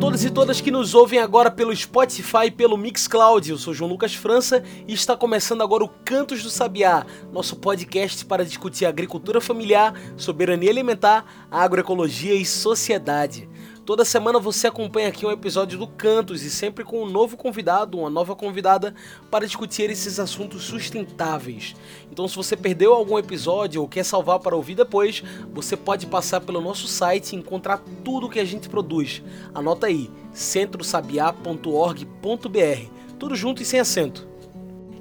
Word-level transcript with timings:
Todos 0.00 0.24
e 0.24 0.30
todas 0.30 0.60
que 0.60 0.70
nos 0.70 0.94
ouvem 0.94 1.18
agora 1.18 1.50
pelo 1.50 1.74
Spotify 1.74 2.46
e 2.46 2.50
pelo 2.50 2.76
Mixcloud. 2.76 3.48
Eu 3.48 3.56
sou 3.56 3.72
João 3.72 3.90
Lucas 3.90 4.14
França 4.14 4.62
e 4.88 4.92
está 4.92 5.16
começando 5.16 5.62
agora 5.62 5.84
o 5.84 5.88
Cantos 5.88 6.42
do 6.42 6.50
Sabiá, 6.50 7.06
nosso 7.32 7.56
podcast 7.56 8.24
para 8.24 8.44
discutir 8.44 8.86
agricultura 8.86 9.40
familiar, 9.40 9.94
soberania 10.16 10.70
alimentar, 10.70 11.46
agroecologia 11.50 12.34
e 12.34 12.44
sociedade. 12.44 13.48
Toda 13.84 14.02
semana 14.02 14.38
você 14.38 14.66
acompanha 14.66 15.08
aqui 15.08 15.26
um 15.26 15.30
episódio 15.30 15.78
do 15.78 15.86
Cantos 15.86 16.42
e 16.42 16.48
sempre 16.48 16.84
com 16.84 17.02
um 17.02 17.10
novo 17.10 17.36
convidado, 17.36 17.98
uma 17.98 18.08
nova 18.08 18.34
convidada 18.34 18.94
para 19.30 19.44
discutir 19.44 19.90
esses 19.90 20.18
assuntos 20.18 20.64
sustentáveis. 20.64 21.76
Então, 22.10 22.26
se 22.26 22.34
você 22.34 22.56
perdeu 22.56 22.94
algum 22.94 23.18
episódio 23.18 23.82
ou 23.82 23.88
quer 23.88 24.02
salvar 24.02 24.38
para 24.38 24.56
ouvir 24.56 24.74
depois, 24.74 25.22
você 25.52 25.76
pode 25.76 26.06
passar 26.06 26.40
pelo 26.40 26.62
nosso 26.62 26.88
site 26.88 27.32
e 27.32 27.36
encontrar 27.36 27.82
tudo 28.02 28.30
que 28.30 28.40
a 28.40 28.44
gente 28.44 28.70
produz. 28.70 29.22
Anota 29.54 29.86
aí: 29.86 30.10
centrosabiá.org.br. 30.32 32.90
Tudo 33.18 33.36
junto 33.36 33.60
e 33.60 33.66
sem 33.66 33.80
acento. 33.80 34.33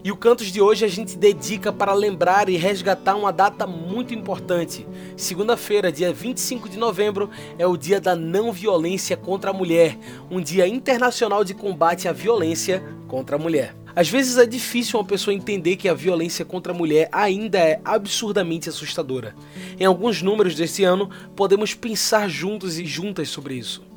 E 0.04 0.12
o 0.12 0.18
Cantos 0.18 0.48
de 0.48 0.60
hoje 0.60 0.84
a 0.84 0.88
gente 0.90 1.18
dedica 1.18 1.72
para 1.72 1.94
lembrar 1.94 2.50
e 2.50 2.58
resgatar 2.58 3.16
uma 3.16 3.32
data 3.32 3.66
muito 3.66 4.14
importante. 4.14 4.86
Segunda-feira, 5.16 5.94
dia 5.94 6.12
25 6.12 6.68
de 6.68 6.78
novembro, 6.78 7.30
é 7.58 7.66
o 7.66 7.78
Dia 7.78 8.02
da 8.02 8.14
Não 8.14 8.52
Violência 8.52 9.16
contra 9.16 9.52
a 9.52 9.54
Mulher, 9.54 9.98
um 10.30 10.42
dia 10.42 10.68
internacional 10.68 11.46
de 11.46 11.54
combate 11.54 12.10
à 12.10 12.12
violência 12.12 12.84
contra 13.08 13.38
a 13.38 13.40
mulher. 13.40 13.74
Às 13.96 14.10
vezes 14.10 14.38
é 14.38 14.46
difícil 14.46 15.00
uma 15.00 15.06
pessoa 15.06 15.34
entender 15.34 15.78
que 15.78 15.88
a 15.88 15.94
violência 15.94 16.44
contra 16.44 16.74
a 16.74 16.76
mulher 16.76 17.08
ainda 17.10 17.60
é 17.60 17.80
absurdamente 17.86 18.68
assustadora. 18.68 19.34
Em 19.80 19.86
alguns 19.86 20.22
números 20.22 20.54
desse 20.54 20.84
ano, 20.84 21.10
podemos 21.34 21.74
pensar 21.74 22.28
juntos 22.28 22.78
e 22.78 22.86
juntas 22.86 23.30
sobre 23.30 23.54
isso. 23.54 23.93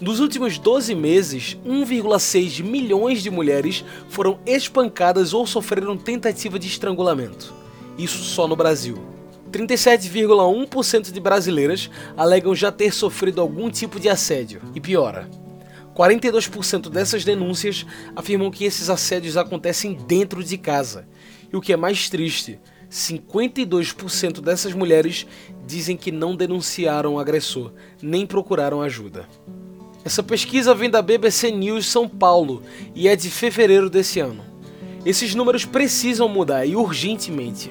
Nos 0.00 0.20
últimos 0.20 0.58
12 0.58 0.94
meses, 0.94 1.58
1,6 1.66 2.62
milhões 2.62 3.20
de 3.20 3.32
mulheres 3.32 3.84
foram 4.08 4.38
espancadas 4.46 5.34
ou 5.34 5.44
sofreram 5.44 5.96
tentativa 5.96 6.56
de 6.56 6.68
estrangulamento. 6.68 7.52
Isso 7.98 8.18
só 8.18 8.46
no 8.46 8.54
Brasil. 8.54 8.96
37,1% 9.50 11.10
de 11.10 11.18
brasileiras 11.18 11.90
alegam 12.16 12.54
já 12.54 12.70
ter 12.70 12.94
sofrido 12.94 13.40
algum 13.40 13.68
tipo 13.68 13.98
de 13.98 14.08
assédio. 14.08 14.62
E 14.72 14.80
piora. 14.80 15.28
42% 15.96 16.88
dessas 16.90 17.24
denúncias 17.24 17.84
afirmam 18.14 18.52
que 18.52 18.64
esses 18.64 18.88
assédios 18.88 19.36
acontecem 19.36 19.94
dentro 20.06 20.44
de 20.44 20.56
casa. 20.56 21.08
E 21.52 21.56
o 21.56 21.60
que 21.60 21.72
é 21.72 21.76
mais 21.76 22.08
triste, 22.08 22.60
52% 22.88 24.40
dessas 24.40 24.72
mulheres 24.74 25.26
dizem 25.66 25.96
que 25.96 26.12
não 26.12 26.36
denunciaram 26.36 27.14
o 27.14 27.18
agressor, 27.18 27.72
nem 28.00 28.24
procuraram 28.24 28.80
ajuda. 28.80 29.26
Essa 30.08 30.22
pesquisa 30.22 30.74
vem 30.74 30.88
da 30.88 31.02
BBC 31.02 31.50
News 31.50 31.84
São 31.84 32.08
Paulo 32.08 32.62
e 32.94 33.06
é 33.08 33.14
de 33.14 33.28
fevereiro 33.28 33.90
desse 33.90 34.20
ano. 34.20 34.42
Esses 35.04 35.34
números 35.34 35.66
precisam 35.66 36.26
mudar 36.26 36.64
e 36.64 36.74
urgentemente. 36.74 37.70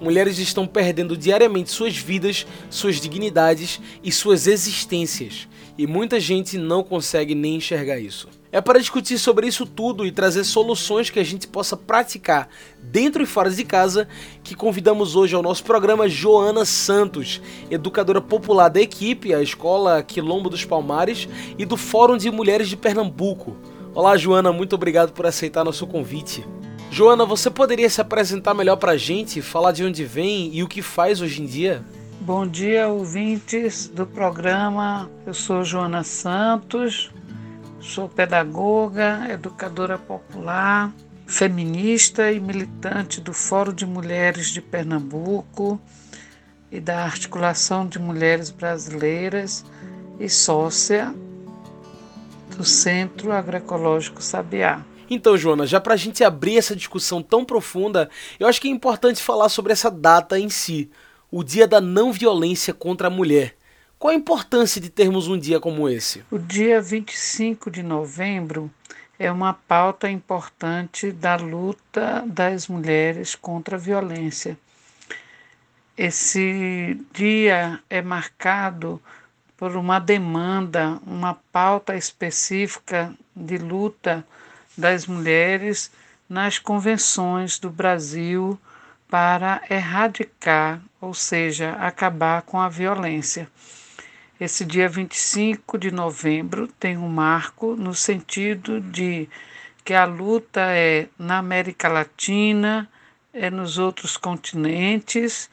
Mulheres 0.00 0.38
estão 0.38 0.68
perdendo 0.68 1.16
diariamente 1.16 1.72
suas 1.72 1.96
vidas, 1.96 2.46
suas 2.70 3.00
dignidades 3.00 3.80
e 4.04 4.12
suas 4.12 4.46
existências, 4.46 5.48
e 5.76 5.84
muita 5.84 6.20
gente 6.20 6.56
não 6.58 6.84
consegue 6.84 7.34
nem 7.34 7.56
enxergar 7.56 7.98
isso. 7.98 8.28
É 8.54 8.60
para 8.60 8.78
discutir 8.78 9.18
sobre 9.18 9.48
isso 9.48 9.66
tudo 9.66 10.06
e 10.06 10.12
trazer 10.12 10.44
soluções 10.44 11.10
que 11.10 11.18
a 11.18 11.24
gente 11.24 11.44
possa 11.44 11.76
praticar 11.76 12.48
dentro 12.80 13.20
e 13.20 13.26
fora 13.26 13.50
de 13.50 13.64
casa 13.64 14.06
que 14.44 14.54
convidamos 14.54 15.16
hoje 15.16 15.34
ao 15.34 15.42
nosso 15.42 15.64
programa 15.64 16.08
Joana 16.08 16.64
Santos, 16.64 17.42
educadora 17.68 18.20
popular 18.20 18.68
da 18.68 18.80
equipe, 18.80 19.34
a 19.34 19.42
Escola 19.42 20.04
Quilombo 20.04 20.48
dos 20.48 20.64
Palmares 20.64 21.28
e 21.58 21.64
do 21.64 21.76
Fórum 21.76 22.16
de 22.16 22.30
Mulheres 22.30 22.68
de 22.68 22.76
Pernambuco. 22.76 23.56
Olá, 23.92 24.16
Joana, 24.16 24.52
muito 24.52 24.76
obrigado 24.76 25.10
por 25.10 25.26
aceitar 25.26 25.64
nosso 25.64 25.84
convite. 25.84 26.46
Joana, 26.92 27.26
você 27.26 27.50
poderia 27.50 27.90
se 27.90 28.00
apresentar 28.00 28.54
melhor 28.54 28.76
para 28.76 28.92
a 28.92 28.96
gente, 28.96 29.42
falar 29.42 29.72
de 29.72 29.82
onde 29.82 30.04
vem 30.04 30.54
e 30.54 30.62
o 30.62 30.68
que 30.68 30.80
faz 30.80 31.20
hoje 31.20 31.42
em 31.42 31.46
dia? 31.46 31.84
Bom 32.20 32.46
dia, 32.46 32.86
ouvintes 32.86 33.88
do 33.88 34.06
programa. 34.06 35.10
Eu 35.26 35.34
sou 35.34 35.64
Joana 35.64 36.04
Santos, 36.04 37.10
Sou 37.84 38.08
pedagoga, 38.08 39.26
educadora 39.30 39.98
popular, 39.98 40.90
feminista 41.26 42.32
e 42.32 42.40
militante 42.40 43.20
do 43.20 43.34
Fórum 43.34 43.74
de 43.74 43.84
Mulheres 43.84 44.48
de 44.48 44.62
Pernambuco 44.62 45.78
e 46.72 46.80
da 46.80 47.04
Articulação 47.04 47.86
de 47.86 47.98
Mulheres 47.98 48.50
Brasileiras 48.50 49.66
e 50.18 50.30
sócia 50.30 51.14
do 52.56 52.64
Centro 52.64 53.30
Agroecológico 53.30 54.22
Sabiá. 54.22 54.82
Então, 55.08 55.36
Joana, 55.36 55.66
já 55.66 55.78
para 55.78 55.92
a 55.92 55.98
gente 55.98 56.24
abrir 56.24 56.56
essa 56.56 56.74
discussão 56.74 57.22
tão 57.22 57.44
profunda, 57.44 58.08
eu 58.40 58.48
acho 58.48 58.62
que 58.62 58.66
é 58.66 58.70
importante 58.70 59.22
falar 59.22 59.50
sobre 59.50 59.74
essa 59.74 59.90
data 59.90 60.38
em 60.40 60.48
si, 60.48 60.90
o 61.30 61.44
Dia 61.44 61.68
da 61.68 61.82
Não 61.82 62.10
Violência 62.10 62.72
contra 62.72 63.08
a 63.08 63.10
Mulher. 63.10 63.54
Qual 64.04 64.12
a 64.12 64.14
importância 64.14 64.82
de 64.82 64.90
termos 64.90 65.28
um 65.28 65.38
dia 65.38 65.58
como 65.58 65.88
esse? 65.88 66.22
O 66.30 66.38
dia 66.38 66.78
25 66.78 67.70
de 67.70 67.82
novembro 67.82 68.70
é 69.18 69.32
uma 69.32 69.54
pauta 69.54 70.10
importante 70.10 71.10
da 71.10 71.36
luta 71.36 72.22
das 72.26 72.68
mulheres 72.68 73.34
contra 73.34 73.76
a 73.76 73.78
violência. 73.78 74.58
Esse 75.96 77.00
dia 77.14 77.80
é 77.88 78.02
marcado 78.02 79.00
por 79.56 79.74
uma 79.74 79.98
demanda, 79.98 81.00
uma 81.06 81.38
pauta 81.50 81.96
específica 81.96 83.10
de 83.34 83.56
luta 83.56 84.22
das 84.76 85.06
mulheres 85.06 85.90
nas 86.28 86.58
convenções 86.58 87.58
do 87.58 87.70
Brasil 87.70 88.60
para 89.08 89.62
erradicar, 89.70 90.82
ou 91.00 91.14
seja, 91.14 91.72
acabar 91.76 92.42
com 92.42 92.60
a 92.60 92.68
violência. 92.68 93.48
Esse 94.44 94.62
dia 94.62 94.90
25 94.90 95.78
de 95.78 95.90
novembro 95.90 96.68
tem 96.68 96.98
um 96.98 97.08
marco 97.08 97.74
no 97.76 97.94
sentido 97.94 98.78
de 98.78 99.26
que 99.82 99.94
a 99.94 100.04
luta 100.04 100.60
é 100.60 101.08
na 101.18 101.38
América 101.38 101.88
Latina, 101.88 102.86
é 103.32 103.48
nos 103.48 103.78
outros 103.78 104.18
continentes 104.18 105.48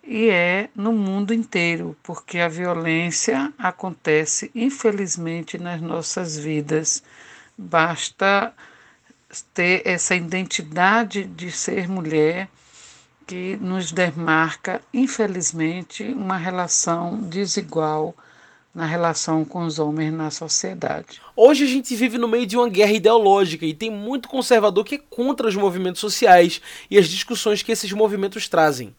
e 0.00 0.28
é 0.28 0.70
no 0.76 0.92
mundo 0.92 1.34
inteiro, 1.34 1.96
porque 2.04 2.38
a 2.38 2.46
violência 2.46 3.52
acontece, 3.58 4.48
infelizmente, 4.54 5.58
nas 5.58 5.80
nossas 5.80 6.38
vidas. 6.38 7.02
Basta 7.58 8.54
ter 9.52 9.82
essa 9.84 10.14
identidade 10.14 11.24
de 11.24 11.50
ser 11.50 11.88
mulher 11.88 12.48
que 13.26 13.56
nos 13.56 13.90
demarca, 13.90 14.80
infelizmente, 14.94 16.04
uma 16.04 16.36
relação 16.36 17.20
desigual 17.22 18.14
na 18.76 18.84
relação 18.84 19.42
com 19.42 19.64
os 19.64 19.78
homens 19.78 20.12
na 20.12 20.30
sociedade. 20.30 21.22
Hoje 21.34 21.64
a 21.64 21.66
gente 21.66 21.96
vive 21.96 22.18
no 22.18 22.28
meio 22.28 22.44
de 22.44 22.58
uma 22.58 22.68
guerra 22.68 22.92
ideológica 22.92 23.64
e 23.64 23.72
tem 23.72 23.90
muito 23.90 24.28
conservador 24.28 24.84
que 24.84 24.96
é 24.96 24.98
contra 24.98 25.48
os 25.48 25.56
movimentos 25.56 25.98
sociais 25.98 26.60
e 26.90 26.98
as 26.98 27.08
discussões 27.08 27.62
que 27.62 27.72
esses 27.72 27.90
movimentos 27.92 28.50
trazem. 28.50 28.94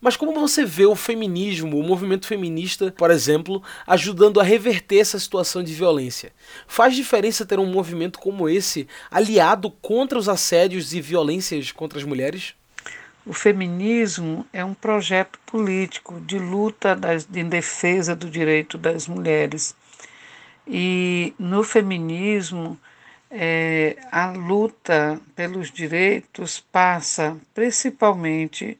Mas 0.00 0.16
como 0.16 0.32
você 0.32 0.64
vê 0.64 0.84
o 0.84 0.96
feminismo, 0.96 1.78
o 1.78 1.82
movimento 1.84 2.26
feminista, 2.26 2.92
por 2.98 3.08
exemplo, 3.08 3.62
ajudando 3.86 4.40
a 4.40 4.42
reverter 4.42 4.98
essa 4.98 5.18
situação 5.18 5.62
de 5.62 5.72
violência? 5.72 6.32
Faz 6.66 6.96
diferença 6.96 7.46
ter 7.46 7.60
um 7.60 7.66
movimento 7.66 8.18
como 8.18 8.48
esse 8.48 8.88
aliado 9.12 9.70
contra 9.70 10.18
os 10.18 10.28
assédios 10.28 10.92
e 10.92 11.00
violências 11.00 11.70
contra 11.70 12.00
as 12.00 12.04
mulheres? 12.04 12.56
O 13.26 13.32
feminismo 13.32 14.44
é 14.52 14.62
um 14.62 14.74
projeto 14.74 15.38
político 15.46 16.20
de 16.20 16.38
luta 16.38 16.94
das, 16.94 17.24
de 17.24 17.42
defesa 17.42 18.14
do 18.14 18.28
direito 18.28 18.76
das 18.76 19.08
mulheres. 19.08 19.74
E 20.66 21.32
no 21.38 21.64
feminismo, 21.64 22.78
é, 23.30 23.96
a 24.12 24.26
luta 24.26 25.18
pelos 25.34 25.70
direitos 25.70 26.60
passa 26.70 27.34
principalmente 27.54 28.78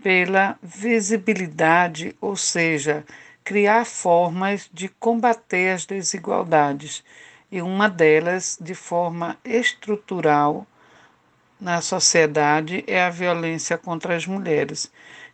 pela 0.00 0.56
visibilidade, 0.62 2.14
ou 2.20 2.36
seja, 2.36 3.04
criar 3.42 3.84
formas 3.84 4.70
de 4.72 4.88
combater 4.88 5.70
as 5.70 5.84
desigualdades, 5.84 7.02
e 7.50 7.60
uma 7.60 7.88
delas 7.88 8.56
de 8.60 8.74
forma 8.74 9.36
estrutural 9.44 10.64
na 11.60 11.80
sociedade 11.80 12.82
é 12.86 13.02
a 13.02 13.10
violência 13.10 13.76
contra 13.76 14.16
as 14.16 14.26
mulheres. 14.26 14.90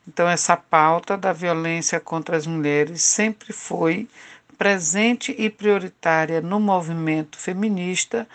Então, 0.07 0.29
essa 0.29 0.57
pauta 0.57 1.17
da 1.17 1.33
violência 1.33 2.01
contra 2.01 2.37
as 2.37 2.47
mulheres 2.47 3.03
sempre 3.03 3.53
foi 3.53 4.09
presente 4.59 5.35
e 5.39 5.51
prioritária 5.51 6.41
no 6.41 6.59
movimento 6.59 7.39
feminista, 7.39 8.27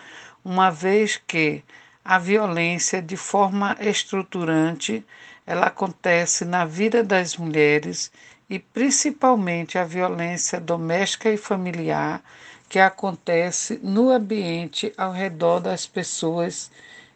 uma 0.44 0.70
vez 0.70 1.20
que 1.26 1.62
a 2.04 2.18
violência, 2.18 3.00
de 3.02 3.16
forma 3.16 3.76
estruturante, 3.80 5.04
ela 5.46 5.66
acontece 5.66 6.44
na 6.44 6.64
vida 6.64 7.02
das 7.02 7.36
mulheres 7.36 8.10
e 8.48 8.58
principalmente 8.58 9.78
a 9.78 9.84
violência 9.84 10.60
doméstica 10.60 11.30
e 11.30 11.36
familiar 11.36 12.22
que 12.68 12.78
acontece 12.78 13.78
no 13.82 14.10
ambiente 14.10 14.92
ao 14.96 15.12
redor 15.12 15.60
das 15.60 15.86
pessoas 15.86 16.70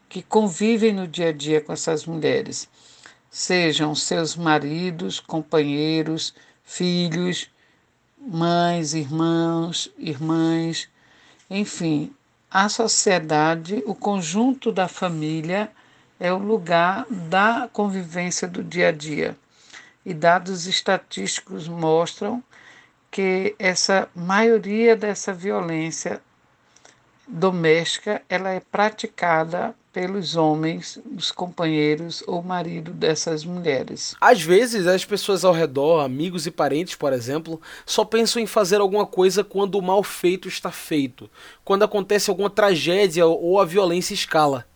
que 0.08 0.22
convivem 0.22 0.92
no 0.92 1.06
dia 1.06 1.28
a 1.28 1.32
dia 1.32 1.60
com 1.60 1.72
essas 1.72 2.06
mulheres, 2.06 2.68
sejam 3.30 3.94
seus 3.94 4.36
maridos, 4.36 5.20
companheiros, 5.20 6.34
filhos, 6.64 7.50
mães, 8.18 8.94
irmãos, 8.94 9.92
irmãs, 9.98 10.88
enfim, 11.50 12.12
a 12.50 12.68
sociedade, 12.68 13.82
o 13.86 13.94
conjunto 13.94 14.72
da 14.72 14.88
família 14.88 15.70
é 16.18 16.32
o 16.32 16.38
lugar 16.38 17.06
da 17.10 17.68
convivência 17.72 18.48
do 18.48 18.64
dia 18.64 18.88
a 18.88 18.92
dia. 18.92 19.36
E 20.04 20.14
dados 20.14 20.66
estatísticos 20.66 21.68
mostram 21.68 22.42
que 23.10 23.54
essa 23.58 24.08
maioria 24.14 24.96
dessa 24.96 25.32
violência 25.32 26.20
doméstica 27.26 28.22
ela 28.28 28.50
é 28.50 28.60
praticada 28.60 29.74
pelos 29.96 30.36
homens, 30.36 30.98
os 31.16 31.32
companheiros 31.32 32.22
ou 32.26 32.42
marido 32.42 32.90
dessas 32.90 33.46
mulheres. 33.46 34.14
Às 34.20 34.42
vezes, 34.42 34.86
as 34.86 35.06
pessoas 35.06 35.42
ao 35.42 35.54
redor, 35.54 36.04
amigos 36.04 36.46
e 36.46 36.50
parentes, 36.50 36.94
por 36.94 37.14
exemplo, 37.14 37.58
só 37.86 38.04
pensam 38.04 38.42
em 38.42 38.46
fazer 38.46 38.78
alguma 38.78 39.06
coisa 39.06 39.42
quando 39.42 39.76
o 39.76 39.82
mal 39.82 40.02
feito 40.02 40.48
está 40.48 40.70
feito, 40.70 41.30
quando 41.64 41.82
acontece 41.82 42.28
alguma 42.28 42.50
tragédia 42.50 43.24
ou 43.24 43.58
a 43.58 43.64
violência 43.64 44.12
escala. 44.12 44.66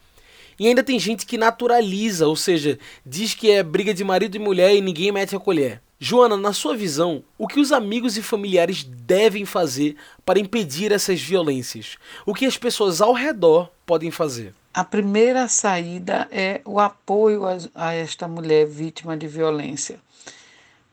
E 0.59 0.67
ainda 0.67 0.83
tem 0.83 0.99
gente 0.99 1.27
que 1.27 1.37
naturaliza, 1.37 2.27
ou 2.27 2.35
seja, 2.35 2.79
diz 3.05 3.35
que 3.35 3.51
é 3.51 3.63
briga 3.63 3.93
de 3.93 4.03
marido 4.03 4.37
e 4.37 4.39
mulher 4.39 4.75
e 4.75 4.81
ninguém 4.81 5.13
mete 5.13 5.37
a 5.37 5.39
colher. 5.39 5.83
Joana, 5.99 6.39
na 6.39 6.55
sua 6.55 6.75
visão, 6.75 7.23
o 7.37 7.47
que 7.47 7.61
os 7.61 7.73
amigos 7.73 8.17
e 8.17 8.23
familiares 8.23 8.85
devem 8.85 9.45
fazer 9.45 9.97
para 10.25 10.39
impedir 10.41 10.93
essas 10.93 11.21
violências? 11.21 11.99
O 12.25 12.33
que 12.33 12.47
as 12.47 12.57
pessoas 12.57 13.03
ao 13.03 13.13
redor 13.13 13.69
podem 13.85 14.11
fazer? 14.11 14.55
A 14.73 14.85
primeira 14.85 15.49
saída 15.49 16.29
é 16.31 16.61
o 16.65 16.79
apoio 16.79 17.45
a, 17.45 17.57
a 17.75 17.93
esta 17.93 18.29
mulher 18.29 18.67
vítima 18.67 19.17
de 19.17 19.27
violência, 19.27 20.01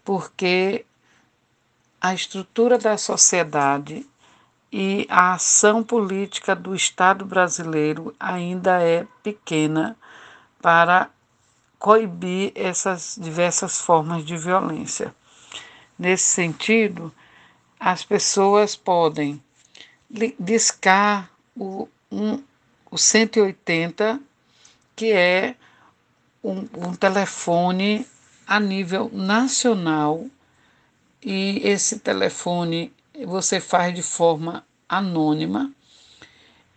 porque 0.03 0.83
a 2.01 2.11
estrutura 2.11 2.79
da 2.79 2.97
sociedade 2.97 4.03
e 4.71 5.05
a 5.09 5.33
ação 5.33 5.83
política 5.83 6.55
do 6.55 6.73
Estado 6.73 7.23
brasileiro 7.23 8.15
ainda 8.19 8.81
é 8.81 9.05
pequena 9.21 9.95
para 10.59 11.11
coibir 11.77 12.51
essas 12.55 13.15
diversas 13.21 13.79
formas 13.79 14.25
de 14.25 14.35
violência. 14.37 15.15
Nesse 15.97 16.25
sentido, 16.25 17.13
as 17.79 18.03
pessoas 18.03 18.75
podem 18.75 19.41
discar 20.39 21.29
o, 21.55 21.87
um, 22.11 22.41
o 22.89 22.97
180, 22.97 24.19
que 24.95 25.11
é 25.11 25.55
um, 26.43 26.67
um 26.77 26.95
telefone 26.95 28.05
a 28.45 28.59
nível 28.59 29.09
nacional, 29.13 30.25
e 31.21 31.61
esse 31.63 31.99
telefone 31.99 32.93
você 33.25 33.59
faz 33.59 33.93
de 33.93 34.03
forma 34.03 34.63
anônima. 34.87 35.71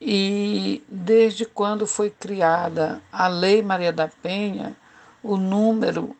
E 0.01 0.83
desde 0.89 1.45
quando 1.45 1.87
foi 1.87 2.11
criada 2.11 3.03
a 3.13 3.29
Lei 3.29 3.63
Maria 3.63 3.93
da 3.93 4.09
Penha, 4.09 4.75
o 5.23 5.37
número 5.37 6.17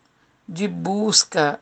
de 0.47 0.69
busca, 0.69 1.59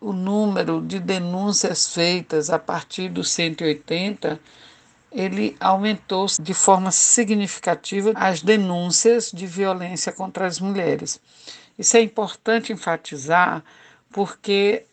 o 0.00 0.12
número 0.12 0.82
de 0.82 0.98
denúncias 0.98 1.94
feitas 1.94 2.50
a 2.50 2.58
partir 2.58 3.08
do 3.08 3.22
180, 3.22 4.40
ele 5.14 5.56
aumentou 5.60 6.26
de 6.40 6.52
forma 6.52 6.90
significativa 6.90 8.12
as 8.16 8.42
denúncias 8.42 9.30
de 9.32 9.46
violência 9.46 10.10
contra 10.12 10.44
as 10.44 10.58
mulheres. 10.58 11.20
Isso 11.78 11.96
é 11.96 12.00
importante 12.00 12.72
enfatizar 12.72 13.62
porque 14.10 14.84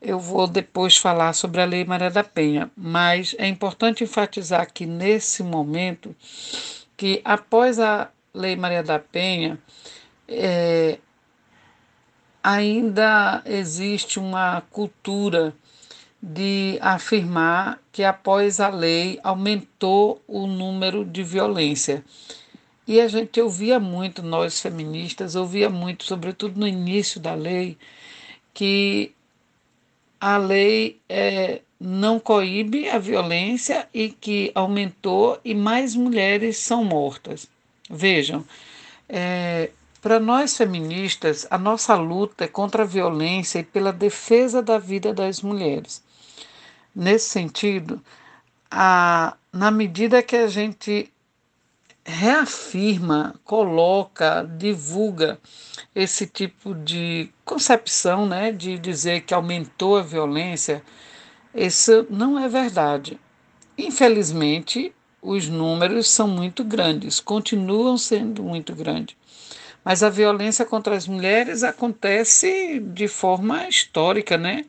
eu 0.00 0.18
vou 0.18 0.48
depois 0.48 0.96
falar 0.96 1.34
sobre 1.34 1.60
a 1.60 1.66
Lei 1.66 1.84
Maria 1.84 2.10
da 2.10 2.24
Penha, 2.24 2.70
mas 2.76 3.36
é 3.38 3.46
importante 3.46 4.02
enfatizar 4.02 4.72
que 4.72 4.86
nesse 4.86 5.42
momento 5.42 6.16
que 6.96 7.20
após 7.24 7.78
a 7.78 8.10
Lei 8.34 8.56
Maria 8.56 8.82
da 8.82 8.98
Penha 8.98 9.58
é, 10.26 10.98
ainda 12.42 13.42
existe 13.44 14.18
uma 14.18 14.62
cultura 14.70 15.54
de 16.22 16.78
afirmar 16.80 17.80
que 17.90 18.04
após 18.04 18.60
a 18.60 18.68
lei 18.68 19.18
aumentou 19.24 20.22
o 20.28 20.46
número 20.46 21.04
de 21.04 21.24
violência. 21.24 22.04
E 22.86 23.00
a 23.00 23.08
gente 23.08 23.40
ouvia 23.40 23.80
muito, 23.80 24.22
nós 24.22 24.60
feministas, 24.60 25.34
ouvia 25.34 25.68
muito, 25.68 26.04
sobretudo 26.04 26.60
no 26.60 26.68
início 26.68 27.20
da 27.20 27.34
lei, 27.34 27.76
que 28.54 29.12
a 30.20 30.36
lei 30.36 31.00
é, 31.08 31.60
não 31.80 32.20
coíbe 32.20 32.88
a 32.88 32.98
violência 32.98 33.88
e 33.92 34.08
que 34.10 34.52
aumentou 34.54 35.40
e 35.44 35.54
mais 35.54 35.96
mulheres 35.96 36.58
são 36.58 36.84
mortas. 36.84 37.48
Vejam, 37.90 38.44
é, 39.08 39.70
para 40.00 40.20
nós 40.20 40.56
feministas, 40.56 41.46
a 41.50 41.58
nossa 41.58 41.94
luta 41.96 42.44
é 42.44 42.48
contra 42.48 42.84
a 42.84 42.86
violência 42.86 43.58
e 43.58 43.64
pela 43.64 43.92
defesa 43.92 44.62
da 44.62 44.78
vida 44.78 45.12
das 45.12 45.42
mulheres. 45.42 46.02
Nesse 46.94 47.30
sentido, 47.30 48.02
a, 48.70 49.36
na 49.52 49.70
medida 49.70 50.22
que 50.22 50.36
a 50.36 50.46
gente 50.46 51.12
reafirma, 52.04 53.34
coloca, 53.44 54.42
divulga 54.58 55.38
esse 55.94 56.26
tipo 56.26 56.74
de 56.74 57.30
concepção, 57.44 58.26
né, 58.26 58.50
de 58.50 58.78
dizer 58.78 59.22
que 59.22 59.32
aumentou 59.32 59.96
a 59.96 60.02
violência, 60.02 60.82
isso 61.54 62.06
não 62.10 62.38
é 62.38 62.48
verdade. 62.48 63.20
Infelizmente, 63.76 64.92
os 65.20 65.48
números 65.48 66.10
são 66.10 66.26
muito 66.26 66.64
grandes, 66.64 67.20
continuam 67.20 67.96
sendo 67.96 68.42
muito 68.42 68.74
grandes. 68.74 69.16
Mas 69.84 70.02
a 70.02 70.10
violência 70.10 70.64
contra 70.64 70.96
as 70.96 71.06
mulheres 71.06 71.62
acontece 71.62 72.80
de 72.80 73.08
forma 73.08 73.68
histórica, 73.68 74.36
né? 74.36 74.64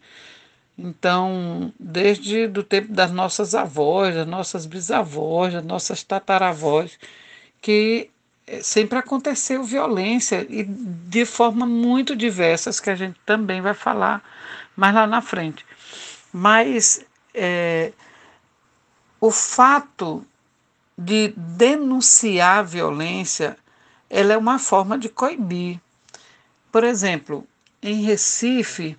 Então, 0.77 1.71
desde 1.79 2.45
o 2.45 2.63
tempo 2.63 2.91
das 2.91 3.11
nossas 3.11 3.53
avós, 3.53 4.15
das 4.15 4.27
nossas 4.27 4.65
bisavós, 4.65 5.53
das 5.53 5.63
nossas 5.63 6.03
tataravós, 6.03 6.97
que 7.61 8.09
eh, 8.47 8.61
sempre 8.63 8.97
aconteceu 8.97 9.63
violência 9.63 10.45
e 10.49 10.63
de 10.63 11.25
forma 11.25 11.65
muito 11.65 12.15
diversas, 12.15 12.79
que 12.79 12.89
a 12.89 12.95
gente 12.95 13.19
também 13.25 13.61
vai 13.61 13.73
falar 13.73 14.23
mais 14.75 14.93
lá 14.95 15.05
na 15.05 15.21
frente. 15.21 15.65
Mas 16.31 17.05
é, 17.33 17.93
o 19.21 19.31
fato 19.31 20.25
de 20.97 21.33
denunciar 21.37 22.59
a 22.59 22.63
violência, 22.63 23.57
ela 24.09 24.33
é 24.33 24.37
uma 24.37 24.59
forma 24.59 24.97
de 24.97 25.09
coibir. 25.09 25.79
Por 26.71 26.83
exemplo, 26.83 27.47
em 27.81 28.01
Recife, 28.01 28.97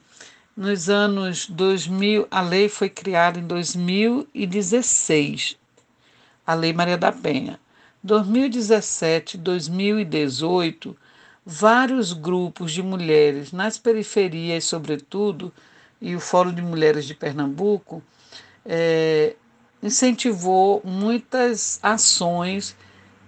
nos 0.56 0.88
anos 0.88 1.48
2000, 1.48 2.28
a 2.30 2.40
lei 2.40 2.68
foi 2.68 2.88
criada 2.88 3.40
em 3.40 3.46
2016, 3.46 5.58
a 6.46 6.54
Lei 6.54 6.72
Maria 6.72 6.96
da 6.96 7.10
Penha. 7.10 7.58
2017 8.02 9.38
2018, 9.38 10.96
vários 11.44 12.12
grupos 12.12 12.72
de 12.72 12.82
mulheres 12.82 13.50
nas 13.50 13.78
periferias, 13.78 14.64
sobretudo, 14.64 15.52
e 16.00 16.14
o 16.14 16.20
Fórum 16.20 16.52
de 16.52 16.62
Mulheres 16.62 17.06
de 17.06 17.14
Pernambuco, 17.14 18.02
é, 18.64 19.34
incentivou 19.82 20.80
muitas 20.84 21.80
ações 21.82 22.76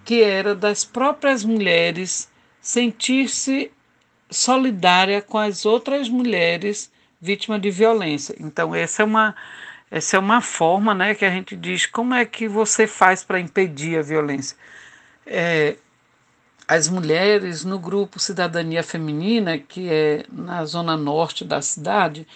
que 0.05 0.21
era 0.21 0.55
das 0.55 0.85
próprias 0.85 1.43
mulheres 1.43 2.29
sentir-se 2.61 3.71
solidária 4.29 5.21
com 5.21 5.37
as 5.37 5.65
outras 5.65 6.07
mulheres 6.07 6.89
vítimas 7.19 7.61
de 7.61 7.71
violência. 7.71 8.35
Então, 8.39 8.73
essa 8.73 9.01
é 9.01 9.05
uma 9.05 9.35
essa 9.89 10.17
é 10.17 10.19
uma 10.19 10.41
forma 10.41 10.93
né, 10.93 11.15
que 11.15 11.23
a 11.23 11.29
gente 11.29 11.55
diz 11.55 11.85
como 11.85 12.13
é 12.13 12.25
que 12.25 12.47
você 12.47 12.85
faz 12.85 13.23
para 13.23 13.39
impedir 13.39 13.97
a 13.97 14.01
violência. 14.01 14.57
É, 15.25 15.77
as 16.67 16.89
mulheres 16.89 17.63
no 17.63 17.79
grupo 17.79 18.19
Cidadania 18.19 18.83
Feminina, 18.83 19.57
que 19.57 19.89
é 19.89 20.25
na 20.29 20.65
zona 20.65 20.97
norte 20.97 21.45
da 21.45 21.61
cidade, 21.61 22.27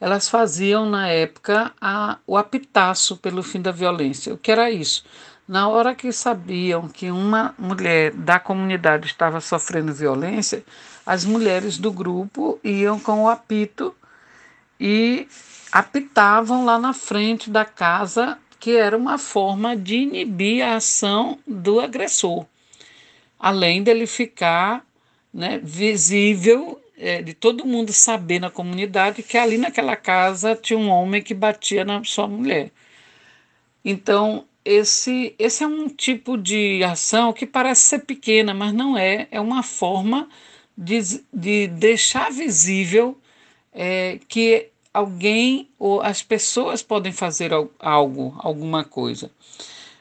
elas 0.00 0.28
faziam 0.28 0.88
na 0.90 1.08
época 1.08 1.72
a, 1.80 2.18
o 2.26 2.36
apitaço 2.36 3.16
pelo 3.16 3.42
fim 3.42 3.62
da 3.62 3.70
violência. 3.70 4.34
O 4.34 4.38
que 4.38 4.50
era 4.50 4.68
isso? 4.70 5.04
Na 5.46 5.68
hora 5.68 5.94
que 5.94 6.10
sabiam 6.10 6.88
que 6.88 7.08
uma 7.10 7.54
mulher 7.56 8.12
da 8.12 8.40
comunidade 8.40 9.06
estava 9.06 9.40
sofrendo 9.40 9.94
violência, 9.94 10.64
as 11.06 11.24
mulheres 11.24 11.78
do 11.78 11.92
grupo 11.92 12.58
iam 12.64 12.98
com 12.98 13.22
o 13.22 13.28
apito 13.28 13.94
e 14.78 15.26
apitavam 15.72 16.64
lá 16.64 16.78
na 16.78 16.92
frente 16.92 17.50
da 17.50 17.64
casa, 17.64 18.38
que 18.58 18.76
era 18.76 18.96
uma 18.96 19.18
forma 19.18 19.76
de 19.76 19.96
inibir 19.96 20.64
a 20.64 20.76
ação 20.76 21.38
do 21.46 21.80
agressor, 21.80 22.46
além 23.38 23.82
dele 23.82 24.06
ficar 24.06 24.84
né, 25.32 25.60
visível, 25.62 26.80
é, 26.98 27.20
de 27.20 27.34
todo 27.34 27.66
mundo 27.66 27.92
saber 27.92 28.40
na 28.40 28.50
comunidade 28.50 29.22
que 29.22 29.36
ali 29.36 29.58
naquela 29.58 29.96
casa 29.96 30.56
tinha 30.56 30.78
um 30.78 30.88
homem 30.88 31.22
que 31.22 31.34
batia 31.34 31.84
na 31.84 32.02
sua 32.04 32.26
mulher. 32.26 32.70
Então, 33.84 34.46
esse, 34.64 35.34
esse 35.38 35.62
é 35.62 35.66
um 35.66 35.88
tipo 35.88 36.36
de 36.36 36.82
ação 36.82 37.32
que 37.32 37.46
parece 37.46 37.82
ser 37.82 37.98
pequena, 38.00 38.52
mas 38.52 38.72
não 38.72 38.96
é. 38.98 39.28
É 39.30 39.40
uma 39.40 39.62
forma 39.62 40.28
de, 40.76 41.22
de 41.32 41.68
deixar 41.68 42.32
visível 42.32 43.16
é, 43.76 44.18
que 44.26 44.70
alguém 44.92 45.68
ou 45.78 46.00
as 46.00 46.22
pessoas 46.22 46.82
podem 46.82 47.12
fazer 47.12 47.52
algo, 47.78 48.34
alguma 48.38 48.82
coisa. 48.82 49.30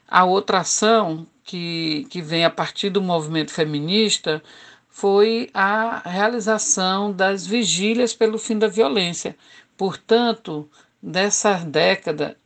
A 0.07 0.23
outra 0.23 0.59
ação 0.59 1.27
que, 1.43 2.07
que 2.09 2.21
vem 2.21 2.45
a 2.45 2.49
partir 2.49 2.89
do 2.89 3.01
movimento 3.01 3.51
feminista 3.51 4.41
foi 4.89 5.49
a 5.53 6.01
realização 6.09 7.11
das 7.11 7.45
vigílias 7.45 8.13
pelo 8.13 8.39
fim 8.39 8.57
da 8.57 8.69
violência. 8.69 9.35
Portanto, 9.75 10.69
nessa 11.03 11.55
década, 11.55 12.37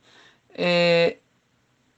é, 0.52 1.18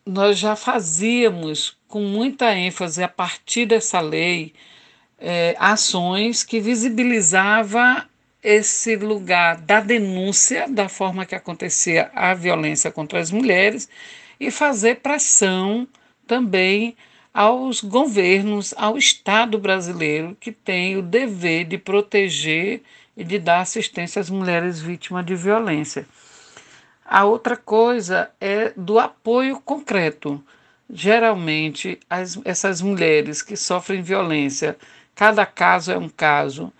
nós 0.04 0.38
já 0.38 0.54
fazíamos 0.54 1.78
com 1.88 2.02
muita 2.02 2.54
ênfase 2.54 3.02
a 3.02 3.08
partir 3.08 3.64
dessa 3.64 4.00
lei 4.00 4.52
é, 5.18 5.56
ações 5.58 6.42
que 6.42 6.60
visibilizava 6.60 8.06
esse 8.42 8.96
lugar 8.96 9.56
da 9.58 9.80
denúncia 9.80 10.66
da 10.68 10.88
forma 10.88 11.24
que 11.24 11.34
acontecia 11.34 12.10
a 12.14 12.34
violência 12.34 12.90
contra 12.90 13.20
as 13.20 13.30
mulheres 13.30 13.88
e 14.40 14.50
fazer 14.50 14.96
pressão 14.96 15.86
também 16.26 16.96
aos 17.32 17.80
governos, 17.82 18.74
ao 18.76 18.98
Estado 18.98 19.58
brasileiro, 19.58 20.36
que 20.38 20.52
tem 20.52 20.96
o 20.96 21.02
dever 21.02 21.64
de 21.64 21.78
proteger 21.78 22.82
e 23.16 23.24
de 23.24 23.38
dar 23.38 23.60
assistência 23.60 24.20
às 24.20 24.28
mulheres 24.28 24.80
vítimas 24.80 25.24
de 25.24 25.34
violência. 25.34 26.06
A 27.04 27.24
outra 27.24 27.56
coisa 27.56 28.30
é 28.40 28.72
do 28.76 28.98
apoio 28.98 29.60
concreto. 29.60 30.42
Geralmente, 30.90 31.98
as, 32.08 32.38
essas 32.44 32.82
mulheres 32.82 33.40
que 33.42 33.56
sofrem 33.56 34.02
violência, 34.02 34.76
cada 35.14 35.46
caso 35.46 35.92
é 35.92 35.96
um 35.96 36.08
caso, 36.08 36.72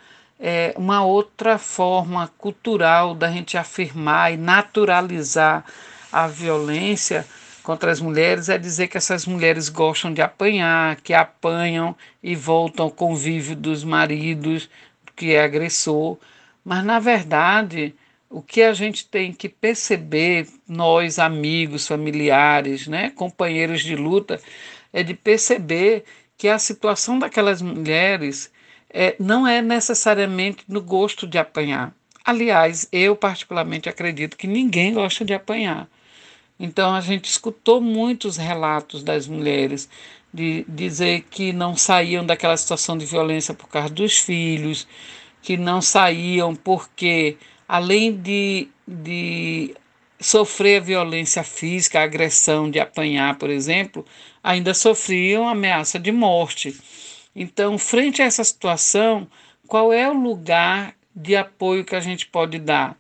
é 0.45 0.75
uma 0.77 1.05
outra 1.05 1.57
forma 1.57 2.27
cultural 2.37 3.15
da 3.15 3.31
gente 3.31 3.57
afirmar 3.57 4.33
e 4.33 4.37
naturalizar 4.37 5.65
a 6.11 6.27
violência 6.27 7.25
contra 7.63 7.93
as 7.93 8.01
mulheres 8.01 8.49
é 8.49 8.59
dizer 8.59 8.89
que 8.89 8.97
essas 8.97 9.25
mulheres 9.25 9.69
gostam 9.69 10.13
de 10.13 10.21
apanhar, 10.21 10.97
que 10.97 11.15
apanham 11.15 11.95
e 12.21 12.35
voltam 12.35 12.87
ao 12.87 12.91
convívio 12.91 13.55
dos 13.55 13.85
maridos, 13.85 14.69
que 15.15 15.33
é 15.33 15.45
agressor. 15.45 16.19
Mas, 16.65 16.85
na 16.85 16.99
verdade, 16.99 17.95
o 18.29 18.43
que 18.43 18.63
a 18.63 18.73
gente 18.73 19.07
tem 19.07 19.33
que 19.33 19.49
perceber, 19.49 20.49
nós, 20.67 21.21
amigos, 21.21 21.87
familiares, 21.87 22.89
né, 22.89 23.11
companheiros 23.11 23.83
de 23.83 23.95
luta, 23.95 24.41
é 24.93 25.05
de 25.05 25.15
perceber 25.15 26.05
que 26.37 26.49
a 26.49 26.59
situação 26.59 27.17
daquelas 27.17 27.63
mulheres 27.63 28.51
é, 28.93 29.17
não 29.19 29.47
é 29.47 29.63
necessariamente 29.63 30.65
no 30.69 30.81
gosto 30.81 31.27
de 31.27 31.39
apanhar. 31.39 31.95
Aliás, 32.25 32.89
eu 32.93 33.17
particularmente 33.17 33.89
acredito 33.89 34.37
que 34.37 34.47
ninguém 34.47 34.95
gosta 34.95 35.25
de 35.25 35.35
apanhar. 35.35 35.89
Então 36.59 36.95
a 36.95 37.01
gente 37.01 37.25
escutou 37.25 37.81
muitos 37.81 38.37
relatos 38.37 39.03
das 39.03 39.27
mulheres 39.27 39.89
de 40.33 40.65
dizer 40.69 41.23
que 41.31 41.53
não 41.53 41.77
saíam 41.77 42.25
daquela 42.25 42.57
situação 42.57 42.97
de 42.97 43.05
violência 43.05 43.53
por 43.53 43.69
causa 43.69 43.91
dos 43.91 44.19
filhos, 44.19 44.87
que 45.43 45.57
não 45.57 45.83
saíam 45.83 46.55
porque 46.55 47.37
além 47.69 48.17
de, 48.17 48.69
de 48.87 49.75
sofrer 50.21 50.81
violência 50.81 51.43
física, 51.43 52.01
agressão, 52.01 52.71
de 52.71 52.79
apanhar, 52.79 53.37
por 53.37 53.51
exemplo, 53.51 54.07
ainda 54.43 54.73
sofriam 54.73 55.49
ameaça 55.49 55.99
de 55.99 56.13
morte. 56.13 56.79
Então, 57.35 57.79
frente 57.79 58.21
a 58.21 58.27
essa 58.27 58.45
situação, 58.45 59.27
qual 59.67 59.93
é 59.93 60.09
o 60.09 60.12
lugar 60.12 60.95
de 61.15 61.35
apoio 61.35 61.85
que 61.85 61.97
a 61.97 62.01
gente 62.01 62.27
pode 62.27 62.59
dar? 62.59 62.97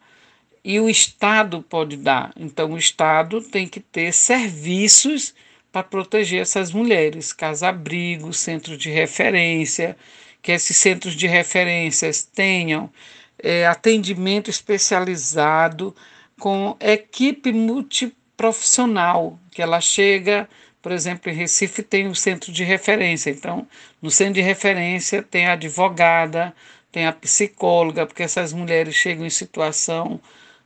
E 0.64 0.78
o 0.80 0.88
Estado 0.88 1.62
pode 1.62 1.96
dar. 1.96 2.32
Então, 2.36 2.72
o 2.72 2.78
Estado 2.78 3.42
tem 3.42 3.66
que 3.66 3.80
ter 3.80 4.12
serviços 4.12 5.34
para 5.70 5.82
proteger 5.82 6.42
essas 6.42 6.70
mulheres, 6.72 7.32
casa-abrigo, 7.32 8.32
centros 8.32 8.78
de 8.78 8.90
referência, 8.90 9.96
que 10.40 10.52
esses 10.52 10.76
centros 10.76 11.14
de 11.14 11.26
referências 11.26 12.22
tenham 12.22 12.90
é, 13.38 13.66
atendimento 13.66 14.50
especializado 14.50 15.94
com 16.38 16.76
equipe 16.80 17.52
multiprofissional, 17.52 19.38
que 19.50 19.62
ela 19.62 19.80
chega, 19.80 20.48
por 20.82 20.92
exemplo, 20.92 21.30
em 21.30 21.34
Recife 21.34 21.82
tem 21.82 22.08
o 22.08 22.14
centro 22.14 22.52
de 22.52 22.64
referência. 22.64 23.30
Então, 23.30 23.66
no 24.02 24.10
centro 24.10 24.34
de 24.34 24.42
referência 24.42 25.22
tem 25.22 25.46
a 25.46 25.52
advogada, 25.52 26.52
tem 26.90 27.06
a 27.06 27.12
psicóloga, 27.12 28.04
porque 28.04 28.22
essas 28.22 28.52
mulheres 28.52 28.94
chegam 28.94 29.24
em 29.24 29.30
situação 29.30 30.20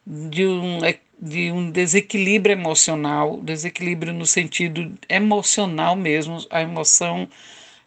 de 0.06 0.46
um, 0.46 0.78
de 1.20 1.52
um 1.52 1.70
desequilíbrio 1.70 2.52
emocional, 2.52 3.38
desequilíbrio 3.42 4.12
no 4.12 4.26
sentido 4.26 4.96
emocional 5.08 5.94
mesmo, 5.94 6.44
a 6.50 6.62
emoção 6.62 7.28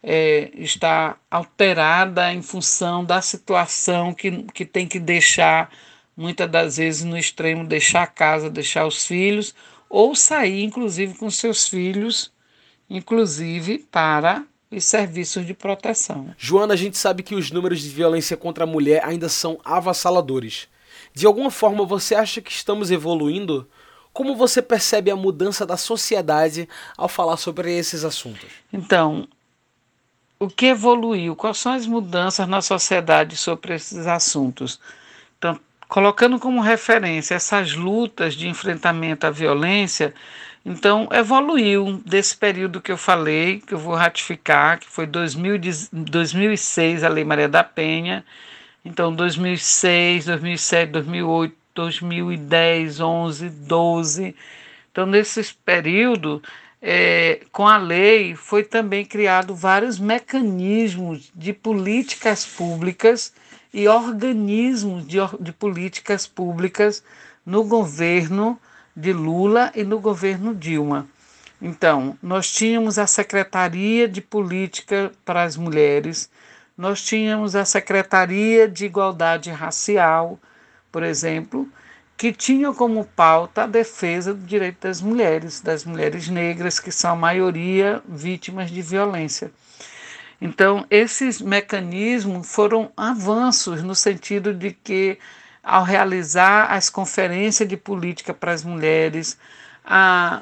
é, 0.04 0.52
está 0.56 1.18
alterada 1.30 2.34
em 2.34 2.42
função 2.42 3.04
da 3.04 3.22
situação 3.22 4.14
que, 4.14 4.44
que 4.54 4.66
tem 4.66 4.88
que 4.88 5.00
deixar, 5.00 5.72
muitas 6.16 6.50
das 6.50 6.78
vezes 6.78 7.04
no 7.04 7.18
extremo, 7.18 7.66
deixar 7.66 8.04
a 8.04 8.08
casa, 8.08 8.50
deixar 8.50 8.86
os 8.86 9.06
filhos, 9.06 9.56
ou 9.90 10.16
sair, 10.16 10.64
inclusive, 10.64 11.16
com 11.16 11.30
seus 11.30 11.68
filhos, 11.68 12.32
inclusive 12.90 13.80
para 13.92 14.46
os 14.72 14.86
serviços 14.86 15.46
de 15.46 15.54
proteção. 15.54 16.34
Joana, 16.38 16.76
a 16.76 16.78
gente 16.78 16.98
sabe 16.98 17.24
que 17.24 17.34
os 17.34 17.50
números 17.50 17.82
de 17.82 17.90
violência 17.90 18.38
contra 18.38 18.66
a 18.66 18.68
mulher 18.68 19.04
ainda 19.04 19.28
são 19.28 19.60
avassaladores. 19.66 20.68
De 21.14 21.26
alguma 21.26 21.50
forma, 21.50 21.84
você 21.86 22.14
acha 22.14 22.40
que 22.40 22.52
estamos 22.52 22.92
evoluindo? 22.92 23.68
Como 24.14 24.36
você 24.36 24.62
percebe 24.62 25.10
a 25.10 25.16
mudança 25.16 25.66
da 25.66 25.78
sociedade 25.78 26.70
ao 26.96 27.10
falar 27.10 27.38
sobre 27.38 27.76
esses 27.76 28.04
assuntos? 28.04 28.50
Então, 28.72 29.28
o 30.40 30.48
que 30.48 30.68
evoluiu, 30.68 31.36
quais 31.36 31.58
são 31.58 31.74
as 31.74 31.86
mudanças 31.86 32.48
na 32.48 32.62
sociedade 32.62 33.36
sobre 33.36 33.76
esses 33.76 34.08
assuntos. 34.08 34.80
Então, 35.38 35.60
colocando 35.90 36.40
como 36.40 36.62
referência 36.62 37.36
essas 37.36 37.74
lutas 37.74 38.36
de 38.36 38.48
enfrentamento 38.48 39.28
à 39.28 39.30
violência, 39.30 40.14
então 40.66 41.10
evoluiu 41.12 42.02
desse 42.06 42.38
período 42.38 42.80
que 42.80 42.92
eu 42.92 42.98
falei, 42.98 43.60
que 43.60 43.74
eu 43.74 43.80
vou 43.80 43.96
ratificar, 43.96 44.80
que 44.80 44.88
foi 44.88 45.06
2000, 45.06 45.60
2006 45.92 47.04
a 47.04 47.10
Lei 47.10 47.26
Maria 47.26 47.50
da 47.50 47.64
Penha, 47.64 48.24
então 48.86 49.14
2006, 49.14 50.26
2007, 50.26 50.92
2008, 50.92 51.60
2010, 51.74 53.00
11, 53.00 53.50
12. 53.50 54.36
Então, 54.92 55.06
nesse 55.06 55.54
período, 55.66 56.42
é, 56.82 57.42
com 57.52 57.68
a 57.68 57.78
lei 57.78 58.36
foi 58.36 58.64
também 58.64 59.06
criado 59.06 59.54
vários 59.54 60.00
mecanismos 60.00 61.32
de 61.36 61.52
políticas 61.52 62.46
públicas 62.46 63.34
e 63.74 63.88
organismos 63.88 65.06
de, 65.06 65.18
de 65.40 65.52
políticas 65.52 66.26
públicas 66.26 67.04
no 67.46 67.64
governo 67.64 68.60
de 68.96 69.14
Lula 69.14 69.72
e 69.76 69.84
no 69.84 70.00
governo 70.00 70.56
Dilma. 70.56 71.08
Então, 71.62 72.18
nós 72.24 72.50
tínhamos 72.50 72.98
a 72.98 73.06
Secretaria 73.06 74.08
de 74.08 74.22
Política 74.22 75.12
para 75.26 75.44
as 75.44 75.58
Mulheres, 75.58 76.30
nós 76.78 77.02
tínhamos 77.02 77.56
a 77.56 77.66
Secretaria 77.66 78.68
de 78.68 78.86
Igualdade 78.86 79.52
Racial, 79.52 80.40
por 80.90 81.04
exemplo, 81.04 81.68
que 82.20 82.34
tinham 82.34 82.74
como 82.74 83.06
pauta 83.06 83.64
a 83.64 83.66
defesa 83.66 84.34
do 84.34 84.46
direito 84.46 84.82
das 84.82 85.02
mulheres, 85.02 85.62
das 85.62 85.86
mulheres 85.86 86.28
negras, 86.28 86.78
que 86.78 86.92
são 86.92 87.12
a 87.12 87.16
maioria 87.16 88.04
vítimas 88.06 88.70
de 88.70 88.82
violência. 88.82 89.50
Então, 90.42 90.86
esses 90.90 91.40
mecanismos 91.40 92.52
foram 92.54 92.92
avanços 92.98 93.82
no 93.84 93.96
sentido 93.96 94.54
de 94.54 94.74
que, 94.74 95.18
ao 95.64 95.86
realizar 95.86 96.74
as 96.74 96.90
conferências 96.90 97.70
de 97.70 97.78
política 97.78 98.34
para 98.34 98.52
as 98.52 98.66
mulheres, 98.66 99.38
a, 99.86 100.42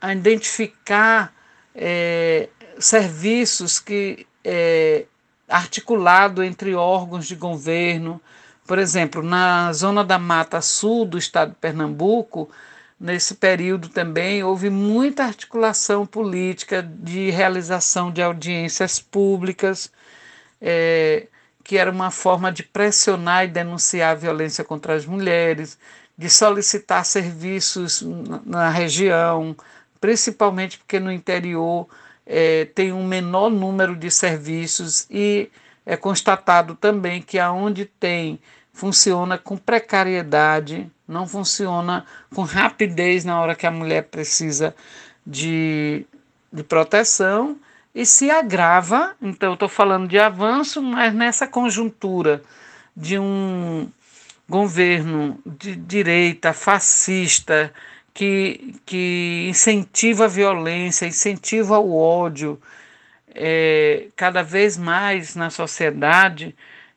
a 0.00 0.12
identificar 0.12 1.32
é, 1.72 2.48
serviços 2.80 3.78
que 3.78 4.26
é, 4.42 5.04
articulado 5.48 6.42
entre 6.42 6.74
órgãos 6.74 7.28
de 7.28 7.36
governo, 7.36 8.20
por 8.72 8.78
exemplo, 8.78 9.22
na 9.22 9.70
zona 9.74 10.02
da 10.02 10.18
Mata 10.18 10.62
Sul 10.62 11.04
do 11.04 11.18
estado 11.18 11.50
de 11.50 11.56
Pernambuco, 11.56 12.48
nesse 12.98 13.34
período 13.34 13.90
também 13.90 14.42
houve 14.42 14.70
muita 14.70 15.24
articulação 15.24 16.06
política 16.06 16.82
de 16.82 17.28
realização 17.28 18.10
de 18.10 18.22
audiências 18.22 18.98
públicas, 18.98 19.92
é, 20.58 21.26
que 21.62 21.76
era 21.76 21.90
uma 21.90 22.10
forma 22.10 22.50
de 22.50 22.62
pressionar 22.62 23.44
e 23.44 23.48
denunciar 23.48 24.12
a 24.12 24.18
violência 24.18 24.64
contra 24.64 24.94
as 24.94 25.04
mulheres, 25.04 25.78
de 26.16 26.30
solicitar 26.30 27.04
serviços 27.04 28.02
na 28.46 28.70
região, 28.70 29.54
principalmente 30.00 30.78
porque 30.78 30.98
no 30.98 31.12
interior 31.12 31.86
é, 32.24 32.64
tem 32.74 32.90
um 32.90 33.06
menor 33.06 33.50
número 33.50 33.94
de 33.94 34.10
serviços 34.10 35.06
e 35.10 35.50
é 35.84 35.94
constatado 35.94 36.74
também 36.74 37.20
que 37.20 37.38
aonde 37.38 37.84
tem 37.84 38.40
funciona 38.72 39.36
com 39.36 39.56
precariedade, 39.56 40.90
não 41.06 41.26
funciona 41.26 42.06
com 42.34 42.42
rapidez 42.42 43.24
na 43.24 43.40
hora 43.40 43.54
que 43.54 43.66
a 43.66 43.70
mulher 43.70 44.04
precisa 44.04 44.74
de, 45.26 46.06
de 46.52 46.62
proteção 46.62 47.56
e 47.94 48.06
se 48.06 48.30
agrava. 48.30 49.14
Então, 49.20 49.54
estou 49.54 49.68
falando 49.68 50.08
de 50.08 50.18
avanço, 50.18 50.82
mas 50.82 51.14
nessa 51.14 51.46
conjuntura 51.46 52.42
de 52.96 53.18
um 53.18 53.88
governo 54.48 55.38
de 55.46 55.76
direita 55.76 56.52
fascista 56.52 57.72
que, 58.12 58.76
que 58.84 59.46
incentiva 59.48 60.24
a 60.24 60.28
violência, 60.28 61.06
incentiva 61.06 61.78
o 61.78 61.96
ódio 61.96 62.60
é, 63.34 64.08
cada 64.14 64.42
vez 64.42 64.76
mais 64.76 65.34
na 65.34 65.48
sociedade 65.50 66.54